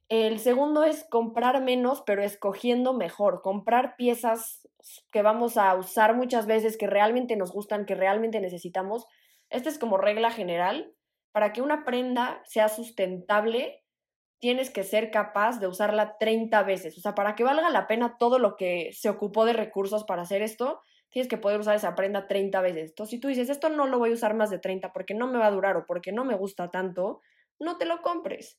El 0.09 0.39
segundo 0.39 0.85
es 0.85 1.05
comprar 1.09 1.61
menos, 1.61 2.01
pero 2.05 2.23
escogiendo 2.23 2.93
mejor. 2.93 3.41
Comprar 3.41 3.97
piezas 3.97 4.67
que 5.11 5.21
vamos 5.21 5.57
a 5.57 5.75
usar 5.75 6.15
muchas 6.15 6.45
veces, 6.45 6.77
que 6.77 6.87
realmente 6.87 7.35
nos 7.35 7.51
gustan, 7.51 7.85
que 7.85 7.95
realmente 7.95 8.39
necesitamos. 8.39 9.05
Esta 9.49 9.69
es 9.69 9.77
como 9.77 9.97
regla 9.97 10.31
general. 10.31 10.93
Para 11.33 11.51
que 11.51 11.61
una 11.61 11.83
prenda 11.83 12.41
sea 12.45 12.69
sustentable, 12.69 13.83
tienes 14.39 14.69
que 14.69 14.83
ser 14.83 15.11
capaz 15.11 15.59
de 15.59 15.67
usarla 15.67 16.17
30 16.17 16.63
veces. 16.63 16.97
O 16.97 17.01
sea, 17.01 17.13
para 17.13 17.35
que 17.35 17.43
valga 17.43 17.69
la 17.69 17.87
pena 17.87 18.17
todo 18.17 18.39
lo 18.39 18.55
que 18.55 18.91
se 18.93 19.09
ocupó 19.09 19.43
de 19.45 19.53
recursos 19.53 20.05
para 20.05 20.21
hacer 20.21 20.41
esto, 20.41 20.81
tienes 21.09 21.27
que 21.27 21.37
poder 21.37 21.59
usar 21.59 21.75
esa 21.75 21.95
prenda 21.95 22.27
30 22.27 22.61
veces. 22.61 22.89
Entonces, 22.91 23.11
si 23.11 23.19
tú 23.19 23.27
dices, 23.27 23.49
esto 23.49 23.69
no 23.69 23.87
lo 23.87 23.99
voy 23.99 24.11
a 24.11 24.13
usar 24.13 24.35
más 24.35 24.49
de 24.49 24.59
30 24.59 24.93
porque 24.93 25.13
no 25.13 25.27
me 25.27 25.37
va 25.37 25.47
a 25.47 25.51
durar 25.51 25.75
o 25.75 25.85
porque 25.85 26.11
no 26.11 26.23
me 26.23 26.35
gusta 26.35 26.69
tanto, 26.71 27.21
no 27.59 27.77
te 27.77 27.85
lo 27.85 28.01
compres. 28.01 28.57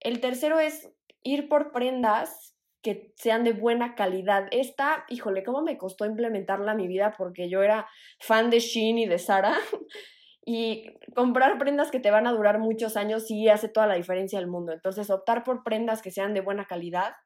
El 0.00 0.20
tercero 0.20 0.60
es 0.60 0.90
ir 1.22 1.48
por 1.48 1.72
prendas 1.72 2.56
que 2.82 3.12
sean 3.16 3.44
de 3.44 3.52
buena 3.52 3.94
calidad. 3.94 4.46
Esta, 4.50 5.04
híjole, 5.08 5.42
cómo 5.42 5.62
me 5.62 5.78
costó 5.78 6.06
implementarla 6.06 6.72
en 6.72 6.78
mi 6.78 6.88
vida 6.88 7.14
porque 7.18 7.48
yo 7.48 7.62
era 7.62 7.88
fan 8.20 8.50
de 8.50 8.60
Shein 8.60 8.98
y 8.98 9.06
de 9.06 9.18
Sara. 9.18 9.56
Y 10.50 10.86
comprar 11.14 11.58
prendas 11.58 11.90
que 11.90 12.00
te 12.00 12.10
van 12.10 12.26
a 12.26 12.32
durar 12.32 12.58
muchos 12.58 12.96
años 12.96 13.26
sí 13.26 13.50
hace 13.50 13.68
toda 13.68 13.86
la 13.86 13.96
diferencia 13.96 14.38
del 14.38 14.48
mundo. 14.48 14.72
Entonces, 14.72 15.10
optar 15.10 15.44
por 15.44 15.62
prendas 15.62 16.00
que 16.00 16.10
sean 16.10 16.32
de 16.32 16.40
buena 16.40 16.64
calidad. 16.66 17.16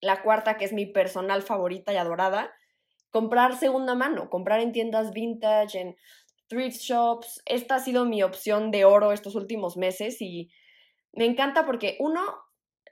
La 0.00 0.22
cuarta, 0.22 0.56
que 0.56 0.64
es 0.64 0.72
mi 0.72 0.86
personal 0.86 1.42
favorita 1.42 1.92
y 1.92 1.98
adorada, 1.98 2.50
comprar 3.10 3.58
segunda 3.58 3.94
mano, 3.94 4.30
comprar 4.30 4.60
en 4.60 4.72
tiendas 4.72 5.12
vintage, 5.12 5.78
en 5.78 5.96
thrift 6.48 6.80
shops. 6.80 7.42
Esta 7.44 7.74
ha 7.74 7.78
sido 7.80 8.06
mi 8.06 8.22
opción 8.22 8.70
de 8.70 8.86
oro 8.86 9.12
estos 9.12 9.34
últimos 9.34 9.76
meses 9.76 10.22
y 10.22 10.50
me 11.12 11.24
encanta 11.24 11.66
porque 11.66 11.96
uno, 12.00 12.22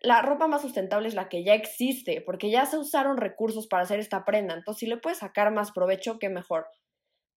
la 0.00 0.22
ropa 0.22 0.46
más 0.46 0.62
sustentable 0.62 1.08
es 1.08 1.14
la 1.14 1.28
que 1.28 1.44
ya 1.44 1.54
existe, 1.54 2.20
porque 2.20 2.50
ya 2.50 2.66
se 2.66 2.78
usaron 2.78 3.16
recursos 3.16 3.66
para 3.66 3.82
hacer 3.82 4.00
esta 4.00 4.24
prenda, 4.24 4.54
entonces 4.54 4.80
si 4.80 4.86
le 4.86 4.96
puedes 4.96 5.18
sacar 5.18 5.52
más 5.52 5.72
provecho, 5.72 6.18
qué 6.18 6.28
mejor. 6.28 6.66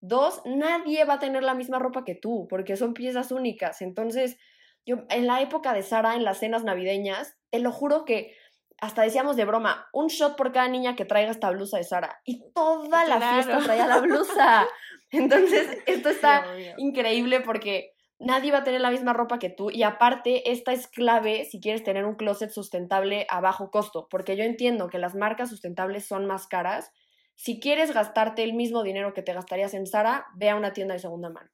Dos, 0.03 0.41
nadie 0.45 1.05
va 1.05 1.15
a 1.15 1.19
tener 1.19 1.43
la 1.43 1.53
misma 1.53 1.77
ropa 1.77 2.03
que 2.03 2.15
tú, 2.15 2.47
porque 2.49 2.75
son 2.75 2.95
piezas 2.95 3.31
únicas. 3.31 3.83
Entonces, 3.83 4.37
yo 4.83 5.03
en 5.09 5.27
la 5.27 5.41
época 5.41 5.73
de 5.73 5.83
Sara, 5.83 6.15
en 6.15 6.23
las 6.23 6.39
cenas 6.39 6.63
navideñas, 6.63 7.37
te 7.51 7.59
lo 7.59 7.71
juro 7.71 8.03
que 8.03 8.35
hasta 8.79 9.03
decíamos 9.03 9.35
de 9.35 9.45
broma, 9.45 9.87
un 9.93 10.07
shot 10.07 10.35
por 10.35 10.51
cada 10.51 10.67
niña 10.67 10.95
que 10.95 11.05
traiga 11.05 11.29
esta 11.29 11.51
blusa 11.51 11.77
de 11.77 11.83
Sara. 11.83 12.19
Y 12.25 12.51
toda 12.51 13.05
la 13.05 13.21
fiesta 13.21 13.59
traía 13.59 13.85
la 13.85 13.99
blusa. 13.99 14.67
Entonces, 15.11 15.77
esto 15.85 16.09
está 16.09 16.45
increíble 16.77 17.41
porque 17.41 17.93
nadie 18.21 18.51
va 18.51 18.59
a 18.59 18.63
tener 18.63 18.81
la 18.81 18.91
misma 18.91 19.13
ropa 19.13 19.39
que 19.39 19.49
tú. 19.49 19.71
Y 19.71 19.83
aparte, 19.83 20.51
esta 20.51 20.71
es 20.71 20.87
clave 20.87 21.45
si 21.45 21.59
quieres 21.59 21.83
tener 21.83 22.05
un 22.05 22.15
closet 22.15 22.51
sustentable 22.51 23.25
a 23.29 23.41
bajo 23.41 23.71
costo, 23.71 24.07
porque 24.09 24.37
yo 24.37 24.43
entiendo 24.43 24.89
que 24.89 24.99
las 24.99 25.15
marcas 25.15 25.49
sustentables 25.49 26.05
son 26.05 26.25
más 26.25 26.47
caras. 26.47 26.91
Si 27.35 27.59
quieres 27.59 27.93
gastarte 27.93 28.43
el 28.43 28.53
mismo 28.53 28.83
dinero 28.83 29.13
que 29.13 29.23
te 29.23 29.33
gastarías 29.33 29.73
en 29.73 29.87
Sara, 29.87 30.27
ve 30.35 30.49
a 30.49 30.55
una 30.55 30.73
tienda 30.73 30.93
de 30.93 30.99
segunda 30.99 31.29
mano. 31.29 31.49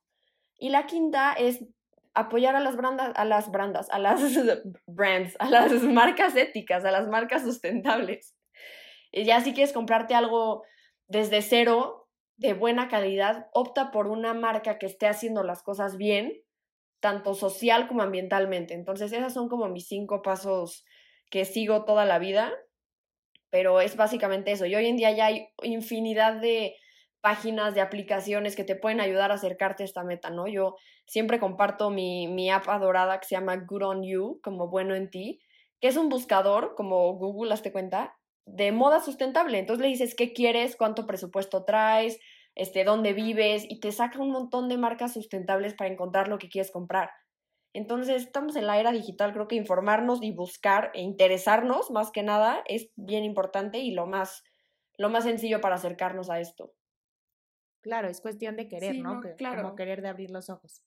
Y 0.60 0.70
la 0.70 0.86
quinta 0.86 1.34
es 1.34 1.64
apoyar 2.14 2.56
a 2.56 2.60
las 2.60 2.76
brandas, 2.76 3.12
a 3.16 3.26
las 3.26 3.50
brandas, 3.52 3.90
a 3.90 4.00
las 4.00 4.22
brands, 4.88 5.36
a 5.40 5.50
las 5.50 5.72
marcas 5.84 6.36
éticas, 6.36 6.84
a 6.84 6.92
las 6.92 7.08
marcas 7.08 7.44
sustentables. 7.44 8.36
Y 9.12 9.24
ya 9.24 9.40
si 9.42 9.54
quieres 9.54 9.72
comprarte 9.72 10.16
algo 10.16 10.64
desde 11.08 11.42
cero, 11.42 12.10
de 12.36 12.54
buena 12.54 12.88
calidad, 12.88 13.48
opta 13.52 13.92
por 13.92 14.08
una 14.08 14.34
marca 14.34 14.78
que 14.78 14.86
esté 14.86 15.08
haciendo 15.08 15.44
las 15.44 15.64
cosas 15.64 15.98
bien, 15.98 16.34
tanto 17.00 17.34
social 17.34 17.88
como 17.88 18.02
ambientalmente. 18.02 18.74
Entonces, 18.74 19.12
esas 19.12 19.34
son 19.34 19.50
como 19.50 19.68
mis 19.70 19.88
cinco 19.88 20.22
pasos 20.22 20.86
que 21.30 21.46
sigo 21.46 21.86
toda 21.86 22.06
la 22.06 22.20
vida, 22.20 22.54
pero 23.50 23.82
es 23.82 23.96
básicamente 23.96 24.52
eso. 24.52 24.66
Y 24.66 24.76
hoy 24.76 24.88
en 24.88 24.98
día 24.98 25.12
ya 25.12 25.28
hay 25.28 25.48
infinidad 25.62 26.40
de 26.40 26.76
páginas, 27.22 27.76
de 27.76 27.82
aplicaciones 27.82 28.56
que 28.56 28.64
te 28.64 28.76
pueden 28.76 29.02
ayudar 29.02 29.32
a 29.32 29.36
acercarte 29.36 29.84
a 29.84 29.86
esta 29.86 30.04
meta, 30.04 30.30
¿no? 30.30 30.48
Yo 30.48 30.76
siempre 31.06 31.40
comparto 31.40 31.90
mi, 31.90 32.28
mi 32.28 32.50
app 32.50 32.70
adorada 32.70 33.20
que 33.20 33.28
se 33.28 33.36
llama 33.36 33.58
Good 33.58 33.84
on 33.84 34.04
You, 34.04 34.40
como 34.44 34.70
bueno 34.70 34.96
en 34.96 35.10
ti, 35.10 35.40
que 35.82 35.88
es 35.88 35.98
un 35.98 36.10
buscador, 36.10 36.76
como 36.76 37.14
Google, 37.14 37.54
hazte 37.54 37.72
cuenta, 37.72 38.16
de 38.46 38.72
moda 38.72 39.02
sustentable. 39.02 39.60
Entonces 39.60 39.82
le 39.82 39.90
dices 39.90 40.16
qué 40.16 40.34
quieres, 40.34 40.76
cuánto 40.76 41.06
presupuesto 41.06 41.66
traes, 41.66 42.20
este, 42.58 42.84
dónde 42.84 43.14
vives, 43.14 43.66
y 43.70 43.80
te 43.80 43.92
saca 43.92 44.20
un 44.20 44.32
montón 44.32 44.68
de 44.68 44.78
marcas 44.78 45.14
sustentables 45.14 45.76
para 45.76 45.92
encontrar 45.92 46.28
lo 46.28 46.40
que 46.40 46.50
quieres 46.50 46.72
comprar. 46.72 47.12
Entonces, 47.74 48.24
estamos 48.24 48.56
en 48.56 48.66
la 48.66 48.80
era 48.80 48.92
digital, 48.92 49.32
creo 49.32 49.48
que 49.48 49.56
informarnos 49.56 50.24
y 50.24 50.32
buscar 50.32 50.90
e 50.96 51.02
interesarnos 51.02 51.92
más 51.92 52.12
que 52.12 52.24
nada 52.24 52.64
es 52.68 52.90
bien 52.96 53.24
importante 53.24 53.78
y 53.78 53.92
lo 53.92 54.08
más, 54.08 54.44
lo 54.98 55.10
más 55.10 55.26
sencillo 55.26 55.62
para 55.62 55.76
acercarnos 55.76 56.32
a 56.32 56.40
esto. 56.40 56.74
Claro, 57.82 58.10
es 58.10 58.22
cuestión 58.22 58.56
de 58.56 58.68
querer, 58.68 58.98
¿no? 58.98 59.22
claro. 59.38 59.62
Como 59.62 59.76
querer 59.76 60.02
de 60.02 60.08
abrir 60.08 60.32
los 60.32 60.50
ojos. 60.50 60.84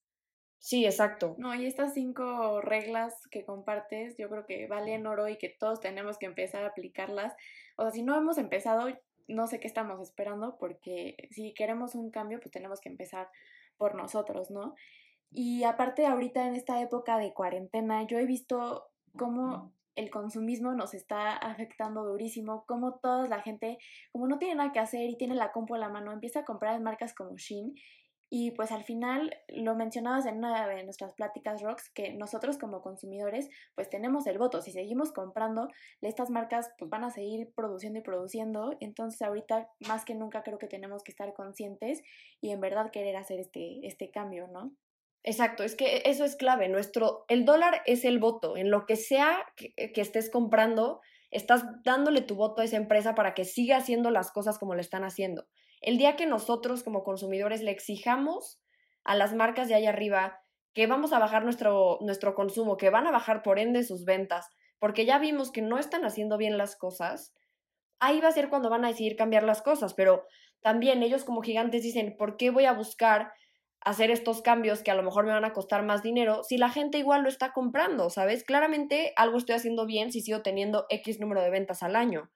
Sí, 0.59 0.85
exacto. 0.85 1.37
No, 1.39 1.55
y 1.55 1.65
estas 1.65 1.95
cinco 1.95 2.61
reglas 2.61 3.15
que 3.31 3.47
compartes, 3.47 4.17
yo 4.19 4.29
creo 4.29 4.45
que 4.45 4.67
valen 4.67 5.07
oro 5.07 5.29
y 5.29 5.39
que 5.39 5.49
todos 5.49 5.81
tenemos 5.81 6.19
que 6.19 6.27
empezar 6.27 6.65
a 6.65 6.69
aplicarlas. 6.69 7.35
O 7.77 7.83
sea, 7.83 7.93
si 7.93 8.03
no 8.03 8.17
hemos 8.17 8.37
empezado, 8.37 8.89
no 9.31 9.47
sé 9.47 9.61
qué 9.61 9.67
estamos 9.67 10.01
esperando, 10.01 10.57
porque 10.59 11.29
si 11.31 11.55
queremos 11.55 11.95
un 11.95 12.11
cambio, 12.11 12.41
pues 12.41 12.51
tenemos 12.51 12.81
que 12.81 12.89
empezar 12.89 13.29
por 13.77 13.95
nosotros, 13.95 14.51
¿no? 14.51 14.75
Y 15.31 15.65
aparte, 15.65 16.07
ahorita 16.07 16.47
en 16.47 16.57
esta 16.57 16.81
época 16.81 17.19
de 17.19 17.33
cuarentena, 17.33 18.07
yo 18.07 18.19
he 18.19 18.27
visto 18.27 18.89
cómo 19.17 19.73
el 19.97 20.11
consumismo 20.11 20.73
nos 20.75 20.95
está 20.95 21.37
afectando 21.37 22.05
durísimo, 22.05 22.65
como 22.67 22.95
toda 22.99 23.29
la 23.29 23.43
gente, 23.43 23.79
como 24.13 24.27
no 24.27 24.39
tiene 24.39 24.55
nada 24.57 24.73
que 24.73 24.79
hacer 24.79 25.09
y 25.09 25.17
tiene 25.17 25.35
la 25.35 25.53
compu 25.53 25.75
a 25.75 25.79
la 25.79 25.89
mano, 25.89 26.13
empieza 26.13 26.41
a 26.41 26.45
comprar 26.45 26.75
en 26.77 26.83
marcas 26.83 27.15
como 27.15 27.37
Shein 27.37 27.75
y 28.33 28.53
pues 28.53 28.71
al 28.71 28.85
final 28.85 29.37
lo 29.49 29.75
mencionabas 29.75 30.25
en 30.25 30.39
una 30.39 30.69
de 30.69 30.85
nuestras 30.85 31.13
pláticas, 31.15 31.61
Rox, 31.63 31.91
que 31.91 32.13
nosotros 32.13 32.59
como 32.59 32.81
consumidores 32.81 33.51
pues 33.75 33.91
tenemos 33.91 34.25
el 34.29 34.39
voto. 34.39 34.63
Si 34.63 34.71
seguimos 34.71 35.13
comprando, 35.13 35.69
estas 36.01 36.31
marcas 36.31 36.71
pues 36.79 36.89
van 36.89 37.03
a 37.03 37.11
seguir 37.11 37.53
produciendo 37.57 37.99
y 37.99 38.03
produciendo. 38.03 38.77
Entonces 38.79 39.21
ahorita 39.23 39.69
más 39.81 40.05
que 40.05 40.15
nunca 40.15 40.45
creo 40.45 40.59
que 40.59 40.69
tenemos 40.69 41.03
que 41.03 41.11
estar 41.11 41.35
conscientes 41.35 42.03
y 42.41 42.51
en 42.53 42.61
verdad 42.61 42.93
querer 42.93 43.17
hacer 43.17 43.41
este, 43.41 43.85
este 43.85 44.13
cambio, 44.13 44.47
¿no? 44.47 44.73
Exacto, 45.25 45.65
es 45.65 45.75
que 45.75 46.03
eso 46.07 46.25
es 46.25 46.37
clave. 46.37 46.69
Nuestro, 46.69 47.25
el 47.29 47.45
dólar 47.45 47.83
es 47.85 48.05
el 48.05 48.21
voto. 48.21 48.57
En 48.57 48.71
lo 48.71 48.87
que 48.87 48.95
sea 48.95 49.45
que, 49.57 49.75
que 49.93 50.01
estés 50.01 50.31
comprando, 50.31 51.01
estás 51.33 51.65
dándole 51.83 52.21
tu 52.21 52.37
voto 52.37 52.63
a 52.63 52.65
esa 52.65 52.77
empresa 52.77 53.17
para 53.17 53.35
que 53.35 53.45
siga 53.45 53.77
haciendo 53.77 54.11
las 54.11 54.31
cosas 54.31 54.57
como 54.57 54.77
le 54.77 54.83
están 54.83 55.03
haciendo. 55.03 55.47
El 55.81 55.99
día 55.99 56.17
que 56.17 56.27
nosotros 56.27 56.83
como 56.83 57.05
consumidores 57.05 57.63
le 57.63 57.71
exijamos 57.71 58.61
a 59.05 59.15
las 59.15 59.35
marcas 59.35 59.69
de 59.69 59.75
ahí 59.75 59.87
arriba 59.87 60.41
que 60.75 60.87
vamos 60.87 61.13
a 61.13 61.19
bajar 61.19 61.45
nuestro, 61.45 61.99
nuestro 62.01 62.35
consumo, 62.35 62.77
que 62.77 62.91
van 62.91 63.07
a 63.07 63.11
bajar 63.11 63.43
por 63.43 63.59
ende 63.59 63.83
sus 63.83 64.05
ventas, 64.05 64.49
porque 64.79 65.05
ya 65.05 65.19
vimos 65.19 65.51
que 65.51 65.63
no 65.63 65.79
están 65.79 66.05
haciendo 66.05 66.37
bien 66.37 66.59
las 66.59 66.77
cosas, 66.77 67.35
ahí 67.99 68.21
va 68.21 68.29
a 68.29 68.33
ser 68.33 68.49
cuando 68.49 68.71
van 68.71 68.85
a 68.85 68.89
decidir 68.89 69.17
cambiar 69.17 69.43
las 69.43 69.63
cosas, 69.63 69.95
pero 69.95 70.25
también 70.61 71.03
ellos 71.03 71.25
como 71.25 71.43
gigantes 71.43 71.83
dicen, 71.83 72.17
¿por 72.17 72.37
qué 72.37 72.51
voy 72.51 72.67
a 72.67 72.73
buscar 72.73 73.33
hacer 73.81 74.11
estos 74.11 74.43
cambios 74.43 74.83
que 74.83 74.91
a 74.91 74.95
lo 74.95 75.03
mejor 75.03 75.25
me 75.25 75.33
van 75.33 75.45
a 75.45 75.53
costar 75.53 75.83
más 75.85 76.03
dinero 76.03 76.45
si 76.45 76.59
la 76.59 76.71
gente 76.71 76.99
igual 76.99 77.23
lo 77.23 77.29
está 77.29 77.53
comprando, 77.53 78.11
¿sabes? 78.11 78.45
Claramente 78.45 79.13
algo 79.17 79.39
estoy 79.39 79.55
haciendo 79.55 79.87
bien 79.87 80.13
si 80.13 80.21
sigo 80.21 80.43
teniendo 80.43 80.87
X 80.91 81.19
número 81.19 81.41
de 81.41 81.51
ventas 81.51 81.83
al 81.83 81.97
año. 81.97 82.31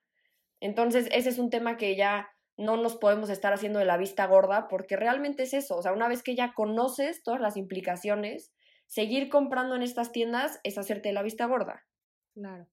Entonces, 0.59 1.07
ese 1.11 1.29
es 1.29 1.37
un 1.37 1.51
tema 1.51 1.77
que 1.77 1.95
ya 1.95 2.29
no 2.57 2.77
nos 2.77 2.95
podemos 2.95 3.29
estar 3.29 3.53
haciendo 3.53 3.79
de 3.79 3.85
la 3.85 3.97
vista 3.97 4.25
gorda 4.27 4.67
porque 4.67 4.95
realmente 4.95 5.43
es 5.43 5.53
eso, 5.53 5.77
o 5.77 5.81
sea, 5.81 5.93
una 5.93 6.07
vez 6.07 6.23
que 6.23 6.35
ya 6.35 6.53
conoces 6.53 7.23
todas 7.23 7.41
las 7.41 7.57
implicaciones, 7.57 8.53
seguir 8.87 9.29
comprando 9.29 9.75
en 9.75 9.81
estas 9.81 10.11
tiendas 10.11 10.59
es 10.63 10.77
hacerte 10.77 11.09
de 11.09 11.13
la 11.13 11.23
vista 11.23 11.45
gorda. 11.45 11.85
Claro. 12.33 12.67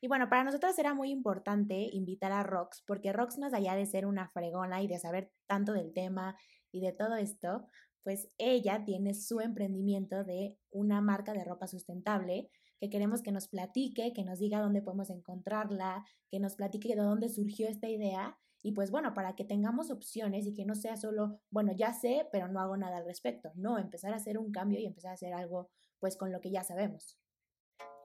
Y 0.00 0.08
bueno, 0.08 0.28
para 0.28 0.44
nosotros 0.44 0.78
era 0.78 0.94
muy 0.94 1.10
importante 1.10 1.88
invitar 1.92 2.30
a 2.30 2.44
Rox, 2.44 2.82
porque 2.86 3.12
Rox 3.12 3.38
más 3.38 3.52
allá 3.52 3.74
de 3.74 3.86
ser 3.86 4.06
una 4.06 4.28
fregona 4.28 4.80
y 4.82 4.86
de 4.86 4.98
saber 4.98 5.32
tanto 5.46 5.72
del 5.72 5.92
tema 5.92 6.36
y 6.70 6.80
de 6.80 6.92
todo 6.92 7.16
esto, 7.16 7.66
pues 8.04 8.30
ella 8.38 8.84
tiene 8.84 9.14
su 9.14 9.40
emprendimiento 9.40 10.24
de 10.24 10.56
una 10.70 11.00
marca 11.00 11.32
de 11.32 11.44
ropa 11.44 11.66
sustentable 11.66 12.48
que 12.80 12.90
queremos 12.90 13.22
que 13.22 13.32
nos 13.32 13.48
platique, 13.48 14.12
que 14.14 14.24
nos 14.24 14.38
diga 14.38 14.60
dónde 14.60 14.82
podemos 14.82 15.10
encontrarla, 15.10 16.04
que 16.30 16.38
nos 16.38 16.54
platique 16.54 16.94
de 16.94 17.02
dónde 17.02 17.28
surgió 17.28 17.68
esta 17.68 17.88
idea 17.88 18.38
y 18.62 18.72
pues 18.72 18.90
bueno, 18.90 19.14
para 19.14 19.34
que 19.34 19.44
tengamos 19.44 19.90
opciones 19.90 20.46
y 20.46 20.54
que 20.54 20.64
no 20.64 20.74
sea 20.74 20.96
solo, 20.96 21.40
bueno, 21.50 21.72
ya 21.76 21.92
sé, 21.92 22.26
pero 22.32 22.48
no 22.48 22.60
hago 22.60 22.76
nada 22.76 22.98
al 22.98 23.04
respecto. 23.04 23.52
No, 23.54 23.78
empezar 23.78 24.12
a 24.12 24.16
hacer 24.16 24.38
un 24.38 24.50
cambio 24.50 24.80
y 24.80 24.86
empezar 24.86 25.12
a 25.12 25.14
hacer 25.14 25.32
algo 25.32 25.70
pues 26.00 26.16
con 26.16 26.32
lo 26.32 26.40
que 26.40 26.50
ya 26.50 26.64
sabemos. 26.64 27.18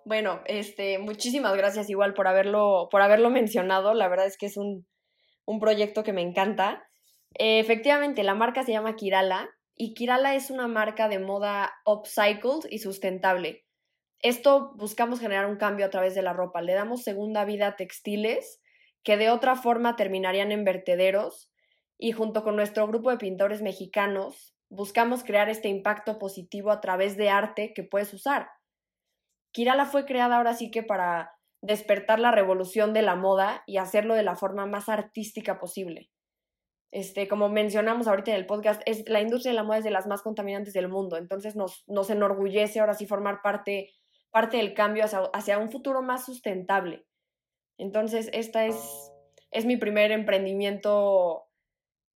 Bueno, 0.05 0.41
este, 0.45 0.99
muchísimas 0.99 1.55
gracias 1.55 1.89
igual 1.89 2.13
por 2.13 2.27
haberlo, 2.27 2.89
por 2.91 3.01
haberlo 3.01 3.29
mencionado. 3.29 3.93
La 3.93 4.09
verdad 4.09 4.27
es 4.27 4.37
que 4.37 4.47
es 4.47 4.57
un, 4.57 4.85
un 5.45 5.59
proyecto 5.59 6.03
que 6.03 6.13
me 6.13 6.21
encanta. 6.21 6.83
Eh, 7.39 7.59
efectivamente, 7.59 8.23
la 8.23 8.35
marca 8.35 8.63
se 8.63 8.73
llama 8.73 8.95
Kirala 8.95 9.49
y 9.75 9.93
Kirala 9.93 10.35
es 10.35 10.51
una 10.51 10.67
marca 10.67 11.07
de 11.07 11.19
moda 11.19 11.73
upcycled 11.85 12.69
y 12.69 12.79
sustentable. 12.79 13.65
Esto 14.19 14.73
buscamos 14.75 15.19
generar 15.19 15.47
un 15.47 15.57
cambio 15.57 15.85
a 15.85 15.89
través 15.89 16.15
de 16.15 16.21
la 16.21 16.33
ropa. 16.33 16.61
Le 16.61 16.73
damos 16.73 17.03
segunda 17.03 17.43
vida 17.43 17.67
a 17.67 17.75
textiles 17.75 18.61
que 19.03 19.17
de 19.17 19.29
otra 19.29 19.55
forma 19.55 19.95
terminarían 19.95 20.51
en 20.51 20.63
vertederos 20.63 21.51
y 21.97 22.11
junto 22.11 22.43
con 22.43 22.55
nuestro 22.55 22.87
grupo 22.87 23.11
de 23.11 23.17
pintores 23.17 23.61
mexicanos 23.61 24.55
buscamos 24.69 25.23
crear 25.23 25.49
este 25.49 25.67
impacto 25.67 26.17
positivo 26.17 26.71
a 26.71 26.81
través 26.81 27.15
de 27.15 27.29
arte 27.29 27.73
que 27.73 27.83
puedes 27.83 28.13
usar. 28.13 28.49
Kirala 29.51 29.85
fue 29.85 30.05
creada 30.05 30.37
ahora 30.37 30.55
sí 30.55 30.71
que 30.71 30.83
para 30.83 31.31
despertar 31.61 32.19
la 32.19 32.31
revolución 32.31 32.93
de 32.93 33.03
la 33.03 33.15
moda 33.15 33.63
y 33.67 33.77
hacerlo 33.77 34.15
de 34.15 34.23
la 34.23 34.35
forma 34.35 34.65
más 34.65 34.89
artística 34.89 35.59
posible. 35.59 36.09
Este, 36.91 37.27
como 37.27 37.49
mencionamos 37.49 38.07
ahorita 38.07 38.31
en 38.31 38.37
el 38.37 38.45
podcast, 38.45 38.81
es, 38.85 39.07
la 39.07 39.21
industria 39.21 39.51
de 39.51 39.55
la 39.55 39.63
moda 39.63 39.77
es 39.77 39.83
de 39.83 39.91
las 39.91 40.05
más 40.05 40.21
contaminantes 40.21 40.73
del 40.73 40.89
mundo, 40.89 41.17
entonces 41.17 41.55
nos, 41.55 41.83
nos 41.87 42.09
enorgullece 42.09 42.79
ahora 42.79 42.93
sí 42.93 43.07
formar 43.07 43.41
parte, 43.41 43.91
parte 44.29 44.57
del 44.57 44.73
cambio 44.73 45.05
hacia, 45.05 45.21
hacia 45.33 45.57
un 45.57 45.71
futuro 45.71 46.01
más 46.01 46.25
sustentable. 46.25 47.05
Entonces, 47.77 48.29
esta 48.33 48.65
es, 48.65 49.11
es 49.51 49.65
mi 49.65 49.77
primer 49.77 50.11
emprendimiento 50.11 51.45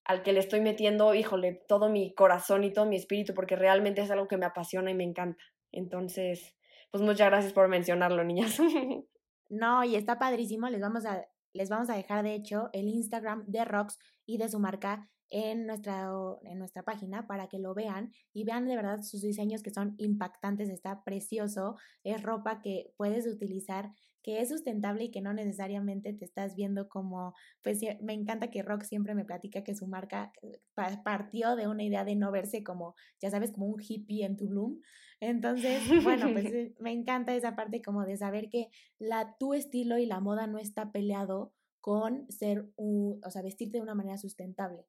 al 0.06 0.24
que 0.24 0.32
le 0.34 0.40
estoy 0.40 0.62
metiendo, 0.62 1.14
híjole, 1.14 1.54
todo 1.68 1.90
mi 1.90 2.14
corazón 2.14 2.64
y 2.64 2.72
todo 2.72 2.86
mi 2.86 2.96
espíritu, 2.96 3.34
porque 3.34 3.56
realmente 3.56 4.02
es 4.02 4.10
algo 4.10 4.28
que 4.28 4.38
me 4.38 4.46
apasiona 4.46 4.90
y 4.90 4.96
me 4.96 5.04
encanta. 5.04 5.44
Entonces, 5.72 6.56
pues 6.92 7.04
muchas 7.04 7.28
gracias 7.28 7.54
por 7.54 7.68
mencionarlo, 7.68 8.24
niñas. 8.24 8.58
No, 9.50 9.82
y 9.86 9.96
está 9.96 10.20
padrísimo. 10.20 10.68
Les 10.68 10.82
vamos 10.82 11.06
a, 11.06 11.26
les 11.58 11.70
vamos 11.70 11.90
a 11.90 11.96
dejar, 11.96 12.24
de 12.24 12.36
hecho, 12.36 12.70
el 12.74 12.88
Instagram 12.88 13.46
de 13.48 13.66
Rox 13.66 13.98
y 14.26 14.38
de 14.38 14.50
su 14.50 14.60
marca 14.60 15.10
en 15.30 15.66
nuestra, 15.66 16.10
en 16.44 16.58
nuestra 16.58 16.84
página 16.84 17.28
para 17.28 17.48
que 17.48 17.60
lo 17.60 17.74
vean 17.74 18.12
y 18.34 18.46
vean 18.46 18.66
de 18.66 18.76
verdad 18.76 19.02
sus 19.02 19.22
diseños 19.22 19.62
que 19.62 19.74
son 19.74 19.96
impactantes, 19.98 20.70
está 20.70 21.04
precioso, 21.04 21.76
es 22.04 22.24
ropa 22.24 22.62
que 22.62 22.94
puedes 22.96 23.28
utilizar 23.28 23.92
que 24.24 24.42
es 24.42 24.50
sustentable 24.50 25.06
y 25.06 25.12
que 25.12 25.22
no 25.22 25.34
necesariamente 25.34 26.14
te 26.14 26.26
estás 26.26 26.56
viendo 26.56 26.90
como, 26.90 27.34
pues 27.62 27.80
me 28.02 28.14
encanta 28.14 28.50
que 28.50 28.62
Rock 28.62 28.84
siempre 28.84 29.16
me 29.16 29.26
platica 29.26 29.64
que 29.64 29.76
su 29.76 29.88
marca 29.88 30.34
eh, 30.42 30.60
partió 31.04 31.56
de 31.56 31.68
una 31.68 31.84
idea 31.84 32.04
de 32.04 32.16
no 32.16 32.32
verse 32.32 32.64
como, 32.64 32.96
ya 33.22 33.32
sabes, 33.32 33.52
como 33.52 33.68
un 33.68 33.82
hippie 33.82 34.26
en 34.26 34.36
Tulum. 34.36 34.82
Entonces, 35.20 36.04
bueno, 36.04 36.32
pues 36.32 36.46
eh, 36.54 36.74
me 36.80 36.92
encanta 36.92 37.36
esa 37.36 37.56
parte 37.56 37.82
como 37.82 38.06
de 38.06 38.18
saber 38.18 38.50
que 38.50 38.68
la, 39.00 39.36
tu 39.40 39.54
estilo 39.54 39.98
y 39.98 40.06
la 40.06 40.20
moda 40.20 40.48
no 40.48 40.60
está 40.60 40.92
peleado 40.92 41.54
con 41.82 42.30
ser, 42.30 42.66
un, 42.76 43.22
o 43.24 43.32
sea, 43.32 43.42
vestirte 43.42 43.78
de 43.78 43.84
una 43.84 43.96
manera 43.96 44.18
sustentable. 44.18 44.86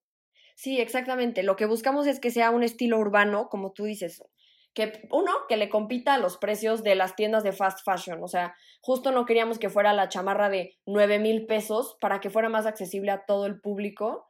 Sí, 0.56 0.80
exactamente. 0.80 1.44
Lo 1.44 1.54
que 1.54 1.66
buscamos 1.66 2.06
es 2.06 2.18
que 2.18 2.32
sea 2.32 2.50
un 2.50 2.64
estilo 2.64 2.98
urbano, 2.98 3.48
como 3.48 3.72
tú 3.72 3.84
dices, 3.84 4.20
que 4.74 5.08
uno, 5.10 5.32
que 5.48 5.56
le 5.56 5.68
compita 5.68 6.14
a 6.14 6.18
los 6.18 6.36
precios 6.36 6.82
de 6.82 6.94
las 6.94 7.14
tiendas 7.14 7.44
de 7.44 7.52
fast 7.52 7.80
fashion. 7.84 8.22
O 8.22 8.28
sea, 8.28 8.54
justo 8.80 9.12
no 9.12 9.24
queríamos 9.24 9.58
que 9.58 9.70
fuera 9.70 9.92
la 9.92 10.08
chamarra 10.08 10.48
de 10.48 10.76
9 10.86 11.20
mil 11.20 11.46
pesos 11.46 11.96
para 12.00 12.20
que 12.20 12.30
fuera 12.30 12.48
más 12.48 12.66
accesible 12.66 13.10
a 13.12 13.24
todo 13.24 13.46
el 13.46 13.60
público. 13.60 14.27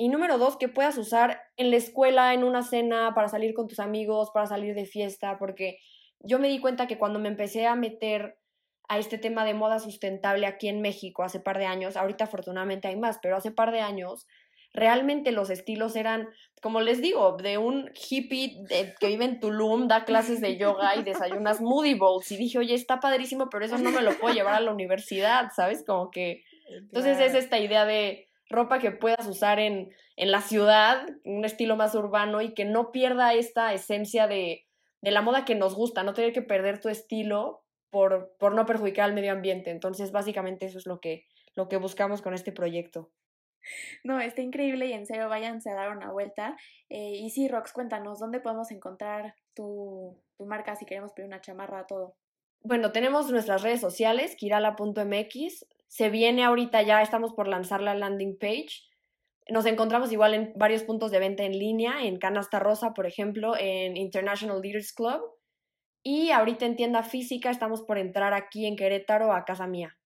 Y 0.00 0.10
número 0.10 0.38
dos, 0.38 0.56
que 0.56 0.68
puedas 0.68 0.96
usar 0.96 1.42
en 1.56 1.72
la 1.72 1.76
escuela, 1.76 2.32
en 2.32 2.44
una 2.44 2.62
cena, 2.62 3.14
para 3.16 3.28
salir 3.28 3.52
con 3.52 3.66
tus 3.66 3.80
amigos, 3.80 4.30
para 4.32 4.46
salir 4.46 4.76
de 4.76 4.86
fiesta, 4.86 5.38
porque 5.40 5.80
yo 6.20 6.38
me 6.38 6.48
di 6.48 6.60
cuenta 6.60 6.86
que 6.86 6.98
cuando 6.98 7.18
me 7.18 7.28
empecé 7.28 7.66
a 7.66 7.74
meter 7.74 8.38
a 8.88 9.00
este 9.00 9.18
tema 9.18 9.44
de 9.44 9.54
moda 9.54 9.80
sustentable 9.80 10.46
aquí 10.46 10.68
en 10.68 10.80
México 10.82 11.24
hace 11.24 11.40
par 11.40 11.58
de 11.58 11.66
años, 11.66 11.96
ahorita 11.96 12.24
afortunadamente 12.24 12.86
hay 12.86 12.94
más, 12.94 13.18
pero 13.20 13.34
hace 13.34 13.50
par 13.50 13.72
de 13.72 13.80
años, 13.80 14.28
realmente 14.72 15.32
los 15.32 15.50
estilos 15.50 15.96
eran, 15.96 16.28
como 16.62 16.80
les 16.80 17.02
digo, 17.02 17.36
de 17.36 17.58
un 17.58 17.90
hippie 17.92 18.64
que 19.00 19.06
vive 19.08 19.24
en 19.24 19.40
Tulum, 19.40 19.88
da 19.88 20.04
clases 20.04 20.40
de 20.40 20.56
yoga 20.56 20.94
y 20.94 21.02
desayuna 21.02 21.54
smoothie 21.54 21.96
bowls. 21.96 22.30
Y 22.30 22.36
dije, 22.36 22.58
oye, 22.58 22.74
está 22.74 23.00
padrísimo, 23.00 23.50
pero 23.50 23.64
eso 23.64 23.78
no 23.78 23.90
me 23.90 24.02
lo 24.02 24.12
puedo 24.12 24.32
llevar 24.32 24.54
a 24.54 24.60
la 24.60 24.70
universidad, 24.70 25.50
¿sabes? 25.56 25.82
Como 25.84 26.12
que... 26.12 26.44
Entonces 26.68 27.18
es 27.18 27.34
esta 27.34 27.58
idea 27.58 27.84
de 27.84 28.27
ropa 28.48 28.78
que 28.78 28.90
puedas 28.90 29.26
usar 29.26 29.58
en, 29.58 29.90
en 30.16 30.30
la 30.30 30.40
ciudad, 30.40 31.06
un 31.24 31.44
estilo 31.44 31.76
más 31.76 31.94
urbano 31.94 32.40
y 32.40 32.54
que 32.54 32.64
no 32.64 32.92
pierda 32.92 33.34
esta 33.34 33.72
esencia 33.72 34.26
de, 34.26 34.66
de 35.00 35.10
la 35.10 35.22
moda 35.22 35.44
que 35.44 35.54
nos 35.54 35.74
gusta, 35.74 36.02
no 36.02 36.14
tener 36.14 36.32
que 36.32 36.42
perder 36.42 36.80
tu 36.80 36.88
estilo 36.88 37.62
por, 37.90 38.34
por 38.38 38.54
no 38.54 38.66
perjudicar 38.66 39.04
al 39.04 39.14
medio 39.14 39.32
ambiente. 39.32 39.70
Entonces, 39.70 40.12
básicamente 40.12 40.66
eso 40.66 40.78
es 40.78 40.86
lo 40.86 41.00
que, 41.00 41.26
lo 41.54 41.68
que 41.68 41.76
buscamos 41.76 42.22
con 42.22 42.34
este 42.34 42.52
proyecto. 42.52 43.10
No, 44.02 44.20
está 44.20 44.40
increíble 44.40 44.86
y 44.86 44.92
en 44.92 45.06
serio 45.06 45.28
váyanse 45.28 45.70
a 45.70 45.74
dar 45.74 45.96
una 45.96 46.10
vuelta. 46.10 46.56
Eh, 46.88 47.16
y 47.16 47.30
sí, 47.30 47.48
Rox, 47.48 47.72
cuéntanos, 47.72 48.18
¿dónde 48.18 48.40
podemos 48.40 48.70
encontrar 48.70 49.34
tu, 49.54 50.16
tu 50.36 50.46
marca 50.46 50.76
si 50.76 50.86
queremos 50.86 51.12
pedir 51.12 51.28
una 51.28 51.40
chamarra, 51.40 51.86
todo? 51.86 52.16
Bueno, 52.62 52.92
tenemos 52.92 53.30
nuestras 53.30 53.62
redes 53.62 53.80
sociales, 53.80 54.36
kirala.mx. 54.36 55.66
Se 55.88 56.10
viene 56.10 56.44
ahorita 56.44 56.82
ya, 56.82 57.02
estamos 57.02 57.32
por 57.32 57.48
lanzar 57.48 57.80
la 57.80 57.94
landing 57.94 58.38
page. 58.38 58.86
Nos 59.48 59.66
encontramos 59.66 60.12
igual 60.12 60.34
en 60.34 60.52
varios 60.54 60.82
puntos 60.82 61.10
de 61.10 61.18
venta 61.18 61.42
en 61.44 61.58
línea, 61.58 62.04
en 62.04 62.18
Canasta 62.18 62.58
Rosa, 62.58 62.92
por 62.92 63.06
ejemplo, 63.06 63.54
en 63.58 63.96
International 63.96 64.60
Leaders 64.60 64.92
Club. 64.92 65.20
Y 66.02 66.30
ahorita 66.30 66.66
en 66.66 66.76
tienda 66.76 67.02
física 67.02 67.50
estamos 67.50 67.82
por 67.82 67.98
entrar 67.98 68.34
aquí 68.34 68.66
en 68.66 68.76
Querétaro 68.76 69.32
a 69.32 69.44
casa 69.44 69.66
mía. 69.66 69.96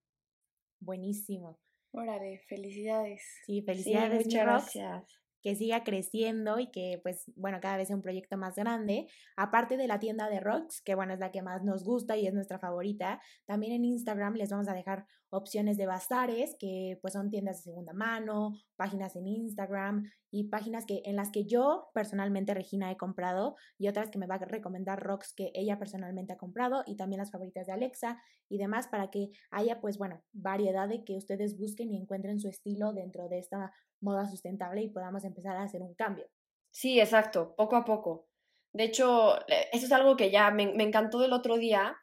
Buenísimo. 0.81 1.59
Órale, 1.93 2.39
felicidades. 2.49 3.23
Sí, 3.45 3.63
felicidades. 3.63 4.25
muchas 4.25 4.43
gracias 4.43 5.23
que 5.43 5.57
siga 5.57 5.83
creciendo 5.83 6.59
y 6.59 6.71
que 6.71 7.01
pues 7.03 7.31
bueno, 7.35 7.59
cada 7.61 7.77
vez 7.77 7.89
sea 7.89 7.97
un 7.97 8.03
proyecto 8.03 8.37
más 8.37 8.55
grande. 8.55 9.09
Aparte 9.37 9.77
de 9.77 9.89
la 9.89 9.99
tienda 9.99 10.31
de 10.31 10.41
Rocks, 10.41 10.81
que 10.81 10.95
bueno, 10.95 11.13
es 11.15 11.19
la 11.19 11.33
que 11.33 11.43
más 11.43 11.65
nos 11.65 11.85
gusta 11.85 12.17
y 12.17 12.27
es 12.27 12.33
nuestra 12.33 12.59
favorita, 12.59 13.21
también 13.45 13.73
en 13.73 13.85
Instagram 13.85 14.35
les 14.35 14.51
vamos 14.51 14.69
a 14.69 14.75
dejar 14.75 15.05
opciones 15.33 15.79
de 15.79 15.87
bazares, 15.87 16.55
que 16.59 16.99
pues 17.01 17.15
son 17.15 17.31
tiendas 17.31 17.57
de 17.57 17.63
segunda 17.63 17.95
mano, 17.95 18.53
páginas 18.77 19.17
en 19.17 19.27
Instagram 19.27 20.05
y 20.31 20.49
páginas 20.51 20.85
que 20.85 21.01
en 21.07 21.17
las 21.17 21.31
que 21.31 21.47
yo 21.47 21.89
personalmente 21.95 22.53
Regina 22.53 22.91
he 22.91 22.99
comprado 22.99 23.57
y 23.79 23.89
otras 23.89 24.11
que 24.11 24.19
me 24.19 24.27
va 24.27 24.35
a 24.35 24.45
recomendar 24.45 25.03
Rocks 25.03 25.33
que 25.35 25.51
ella 25.55 25.79
personalmente 25.79 26.35
ha 26.35 26.37
comprado 26.37 26.85
y 26.87 26.97
también 26.97 27.19
las 27.19 27.31
favoritas 27.31 27.67
de 27.67 27.73
Alexa 27.73 28.23
y 28.51 28.59
demás 28.59 28.89
para 28.89 29.11
que 29.11 29.31
haya 29.51 29.81
pues 29.81 29.97
bueno, 29.97 30.23
variedad 30.33 30.87
de 30.87 31.03
que 31.03 31.17
ustedes 31.17 31.59
busquen 31.59 31.91
y 31.91 31.97
encuentren 31.97 32.39
su 32.39 32.49
estilo 32.49 32.93
dentro 32.93 33.29
de 33.29 33.39
esta 33.39 33.73
moda 34.01 34.27
sustentable 34.27 34.83
y 34.83 34.91
podamos 34.91 35.25
empezar 35.25 35.57
a 35.57 35.63
hacer 35.63 35.81
un 35.81 35.95
cambio. 35.95 36.27
Sí, 36.71 37.01
exacto, 37.01 37.55
poco 37.57 37.77
a 37.77 37.85
poco. 37.85 38.29
De 38.73 38.85
hecho, 38.85 39.37
eso 39.47 39.87
es 39.87 39.93
algo 39.93 40.17
que 40.17 40.31
ya 40.31 40.51
me, 40.51 40.65
encantó 40.83 41.19
del 41.19 41.35
otro 41.35 41.59
día. 41.59 41.97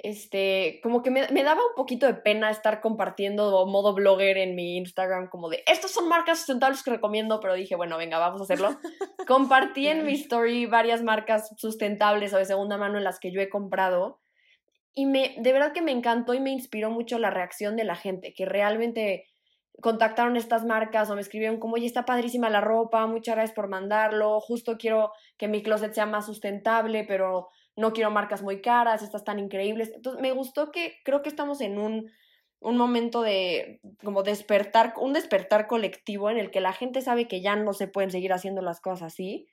Este, 0.00 0.78
como 0.84 1.02
que 1.02 1.10
me, 1.10 1.26
daba 1.26 1.60
un 1.60 1.74
poquito 1.74 2.06
de 2.06 2.14
pena 2.14 2.50
estar 2.50 2.80
compartiendo 2.80 3.66
modo 3.66 3.94
blogger 3.94 4.38
en 4.38 4.54
mi 4.54 4.76
Instagram, 4.76 5.28
como 5.28 5.48
de, 5.48 5.64
estas 5.66 5.90
son 5.90 6.08
marcas 6.08 6.38
sustentables 6.38 6.84
que 6.84 6.92
recomiendo, 6.92 7.40
pero 7.40 7.54
dije, 7.54 7.74
bueno, 7.74 7.98
venga, 7.98 8.18
vamos 8.18 8.40
a 8.40 8.44
hacerlo. 8.44 8.78
Compartí 9.26 9.88
en 9.88 10.06
mi 10.06 10.12
story 10.12 10.66
varias 10.66 11.02
marcas 11.02 11.52
sustentables 11.56 12.32
o 12.32 12.38
de 12.38 12.44
segunda 12.44 12.76
mano 12.76 12.98
en 12.98 13.04
las 13.04 13.18
que 13.18 13.32
yo 13.32 13.40
he 13.40 13.48
comprado. 13.48 14.20
Y 14.94 15.06
me, 15.06 15.34
de 15.38 15.52
verdad 15.52 15.72
que 15.72 15.82
me 15.82 15.92
encantó 15.92 16.32
y 16.32 16.40
me 16.40 16.50
inspiró 16.50 16.90
mucho 16.90 17.18
la 17.18 17.30
reacción 17.30 17.74
de 17.74 17.84
la 17.84 17.96
gente, 17.96 18.34
que 18.34 18.46
realmente 18.46 19.26
contactaron 19.80 20.36
estas 20.36 20.64
marcas 20.64 21.10
o 21.10 21.14
me 21.16 21.20
escribieron 21.20 21.58
como, 21.58 21.74
oye, 21.74 21.86
está 21.86 22.04
padrísima 22.04 22.50
la 22.50 22.60
ropa, 22.60 23.06
muchas 23.06 23.34
gracias 23.34 23.54
por 23.54 23.68
mandarlo, 23.68 24.40
justo 24.40 24.76
quiero 24.76 25.12
que 25.36 25.48
mi 25.48 25.62
closet 25.62 25.92
sea 25.92 26.06
más 26.06 26.26
sustentable, 26.26 27.04
pero 27.04 27.48
no 27.78 27.92
quiero 27.92 28.10
marcas 28.10 28.42
muy 28.42 28.60
caras, 28.60 29.02
estas 29.02 29.24
tan 29.24 29.38
increíbles. 29.38 29.92
Entonces, 29.94 30.20
me 30.20 30.32
gustó 30.32 30.72
que 30.72 30.96
creo 31.04 31.22
que 31.22 31.28
estamos 31.28 31.60
en 31.60 31.78
un, 31.78 32.10
un 32.60 32.76
momento 32.76 33.22
de 33.22 33.80
como 34.02 34.22
despertar, 34.22 34.94
un 35.00 35.12
despertar 35.12 35.68
colectivo 35.68 36.28
en 36.28 36.38
el 36.38 36.50
que 36.50 36.60
la 36.60 36.72
gente 36.72 37.00
sabe 37.00 37.28
que 37.28 37.40
ya 37.40 37.54
no 37.54 37.72
se 37.72 37.86
pueden 37.86 38.10
seguir 38.10 38.32
haciendo 38.32 38.62
las 38.62 38.80
cosas 38.80 39.14
así 39.14 39.46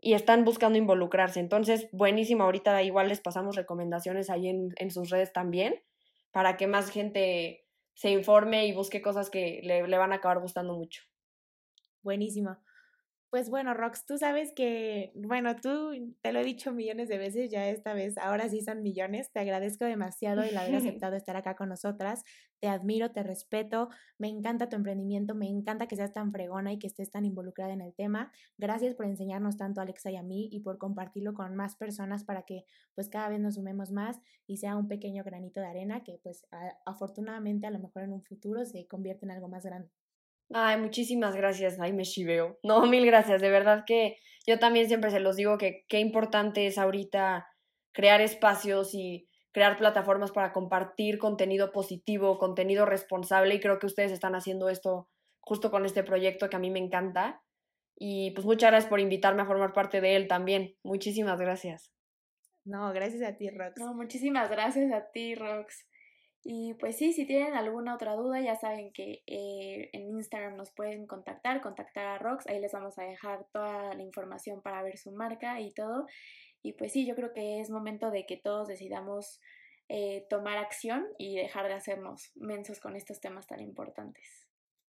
y 0.00 0.14
están 0.14 0.44
buscando 0.44 0.78
involucrarse. 0.78 1.40
Entonces, 1.40 1.88
buenísimo, 1.92 2.44
ahorita 2.44 2.82
igual 2.82 3.08
les 3.08 3.20
pasamos 3.20 3.54
recomendaciones 3.54 4.30
ahí 4.30 4.48
en, 4.48 4.72
en 4.76 4.90
sus 4.90 5.10
redes 5.10 5.32
también 5.32 5.82
para 6.30 6.56
que 6.56 6.66
más 6.66 6.90
gente 6.90 7.66
se 7.94 8.10
informe 8.10 8.66
y 8.66 8.72
busque 8.72 9.02
cosas 9.02 9.28
que 9.28 9.60
le, 9.62 9.86
le 9.86 9.98
van 9.98 10.12
a 10.12 10.16
acabar 10.16 10.40
gustando 10.40 10.74
mucho. 10.74 11.02
Buenísimo. 12.02 12.56
Pues 13.30 13.50
bueno, 13.50 13.74
Rox, 13.74 14.06
tú 14.06 14.16
sabes 14.16 14.54
que, 14.54 15.12
bueno, 15.14 15.54
tú 15.56 15.92
te 16.22 16.32
lo 16.32 16.40
he 16.40 16.44
dicho 16.44 16.72
millones 16.72 17.10
de 17.10 17.18
veces, 17.18 17.50
ya 17.50 17.68
esta 17.68 17.92
vez, 17.92 18.16
ahora 18.16 18.48
sí 18.48 18.62
son 18.62 18.82
millones. 18.82 19.30
Te 19.30 19.40
agradezco 19.40 19.84
demasiado 19.84 20.40
el 20.40 20.56
haber 20.56 20.76
aceptado 21.02 21.14
estar 21.14 21.36
acá 21.36 21.54
con 21.54 21.68
nosotras. 21.68 22.24
Te 22.58 22.68
admiro, 22.68 23.10
te 23.12 23.22
respeto, 23.22 23.90
me 24.16 24.28
encanta 24.28 24.70
tu 24.70 24.76
emprendimiento, 24.76 25.34
me 25.34 25.46
encanta 25.46 25.86
que 25.86 25.96
seas 25.96 26.14
tan 26.14 26.32
fregona 26.32 26.72
y 26.72 26.78
que 26.78 26.86
estés 26.86 27.10
tan 27.10 27.26
involucrada 27.26 27.74
en 27.74 27.82
el 27.82 27.94
tema. 27.94 28.32
Gracias 28.56 28.94
por 28.94 29.04
enseñarnos 29.04 29.58
tanto 29.58 29.80
a 29.80 29.84
Alexa 29.84 30.10
y 30.10 30.16
a 30.16 30.22
mí 30.22 30.48
y 30.50 30.60
por 30.60 30.78
compartirlo 30.78 31.34
con 31.34 31.54
más 31.54 31.76
personas 31.76 32.24
para 32.24 32.44
que 32.44 32.64
pues 32.94 33.10
cada 33.10 33.28
vez 33.28 33.40
nos 33.40 33.56
sumemos 33.56 33.90
más 33.92 34.18
y 34.46 34.56
sea 34.56 34.74
un 34.74 34.88
pequeño 34.88 35.22
granito 35.22 35.60
de 35.60 35.66
arena 35.66 36.02
que 36.02 36.18
pues 36.22 36.46
afortunadamente 36.86 37.66
a 37.66 37.70
lo 37.70 37.78
mejor 37.78 38.04
en 38.04 38.14
un 38.14 38.22
futuro 38.22 38.64
se 38.64 38.86
convierte 38.86 39.26
en 39.26 39.32
algo 39.32 39.48
más 39.48 39.64
grande. 39.66 39.97
Ay, 40.52 40.80
muchísimas 40.80 41.36
gracias. 41.36 41.78
Ay, 41.80 41.92
me 41.92 42.04
chiveo. 42.04 42.58
No, 42.62 42.82
mil 42.86 43.04
gracias. 43.06 43.40
De 43.40 43.50
verdad 43.50 43.84
que 43.86 44.16
yo 44.46 44.58
también 44.58 44.88
siempre 44.88 45.10
se 45.10 45.20
los 45.20 45.36
digo 45.36 45.58
que 45.58 45.84
qué 45.88 46.00
importante 46.00 46.66
es 46.66 46.78
ahorita 46.78 47.46
crear 47.92 48.20
espacios 48.20 48.94
y 48.94 49.28
crear 49.52 49.76
plataformas 49.76 50.30
para 50.30 50.52
compartir 50.52 51.18
contenido 51.18 51.72
positivo, 51.72 52.38
contenido 52.38 52.86
responsable 52.86 53.54
y 53.54 53.60
creo 53.60 53.78
que 53.78 53.86
ustedes 53.86 54.12
están 54.12 54.34
haciendo 54.34 54.68
esto 54.68 55.08
justo 55.40 55.70
con 55.70 55.84
este 55.84 56.02
proyecto 56.02 56.48
que 56.48 56.56
a 56.56 56.60
mí 56.60 56.70
me 56.70 56.78
encanta. 56.78 57.42
Y 57.96 58.30
pues 58.32 58.46
muchas 58.46 58.70
gracias 58.70 58.88
por 58.88 59.00
invitarme 59.00 59.42
a 59.42 59.46
formar 59.46 59.72
parte 59.72 60.00
de 60.00 60.16
él 60.16 60.28
también. 60.28 60.76
Muchísimas 60.84 61.40
gracias. 61.40 61.90
No, 62.64 62.92
gracias 62.92 63.22
a 63.22 63.36
ti, 63.36 63.50
Rox. 63.50 63.80
No, 63.80 63.94
muchísimas 63.94 64.50
gracias 64.50 64.92
a 64.92 65.10
ti, 65.10 65.34
Rox. 65.34 65.86
Y 66.44 66.74
pues 66.74 66.96
sí, 66.96 67.12
si 67.12 67.26
tienen 67.26 67.54
alguna 67.54 67.94
otra 67.94 68.14
duda, 68.14 68.40
ya 68.40 68.56
saben 68.56 68.92
que 68.92 69.22
eh, 69.26 69.90
en 69.92 70.08
Instagram 70.08 70.56
nos 70.56 70.70
pueden 70.70 71.06
contactar, 71.06 71.60
contactar 71.60 72.06
a 72.06 72.18
Rox, 72.18 72.46
ahí 72.46 72.60
les 72.60 72.72
vamos 72.72 72.98
a 72.98 73.02
dejar 73.02 73.46
toda 73.52 73.94
la 73.94 74.02
información 74.02 74.62
para 74.62 74.82
ver 74.82 74.96
su 74.96 75.12
marca 75.12 75.60
y 75.60 75.72
todo. 75.72 76.06
Y 76.62 76.72
pues 76.74 76.92
sí, 76.92 77.06
yo 77.06 77.14
creo 77.14 77.32
que 77.32 77.60
es 77.60 77.70
momento 77.70 78.10
de 78.10 78.24
que 78.26 78.36
todos 78.36 78.68
decidamos 78.68 79.40
eh, 79.88 80.26
tomar 80.28 80.58
acción 80.58 81.06
y 81.18 81.36
dejar 81.36 81.66
de 81.66 81.74
hacernos 81.74 82.30
mensos 82.34 82.80
con 82.80 82.94
estos 82.94 83.20
temas 83.20 83.46
tan 83.46 83.60
importantes. 83.60 84.48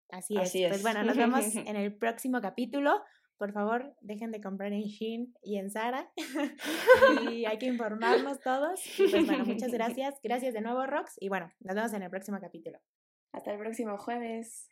Así 0.10 0.36
es. 0.38 0.70
Pues 0.70 0.82
bueno, 0.82 1.04
nos 1.04 1.18
vemos 1.18 1.46
en 1.56 1.76
el 1.76 1.96
próximo 1.96 2.42
capítulo. 2.42 3.04
Por 3.38 3.54
favor, 3.54 3.96
dejen 4.02 4.32
de 4.32 4.42
comprar 4.42 4.74
en 4.74 4.84
Shein 4.84 5.34
y 5.44 5.58
en 5.58 5.70
Zara. 5.70 6.12
y 7.32 7.46
hay 7.46 7.58
que 7.58 7.68
informarnos 7.68 8.40
todos. 8.40 8.80
Y 9.00 9.08
pues 9.08 9.26
bueno, 9.28 9.46
muchas 9.46 9.72
gracias. 9.74 10.16
Gracias 10.24 10.54
de 10.54 10.62
nuevo, 10.62 10.86
Rox. 10.86 11.14
Y 11.20 11.30
bueno, 11.30 11.52
nos 11.60 11.76
vemos 11.76 11.94
en 11.94 12.02
el 12.02 12.10
próximo 12.10 12.40
capítulo. 12.40 12.80
Hasta 13.32 13.54
el 13.54 13.60
próximo 13.60 13.98
jueves. 13.98 14.70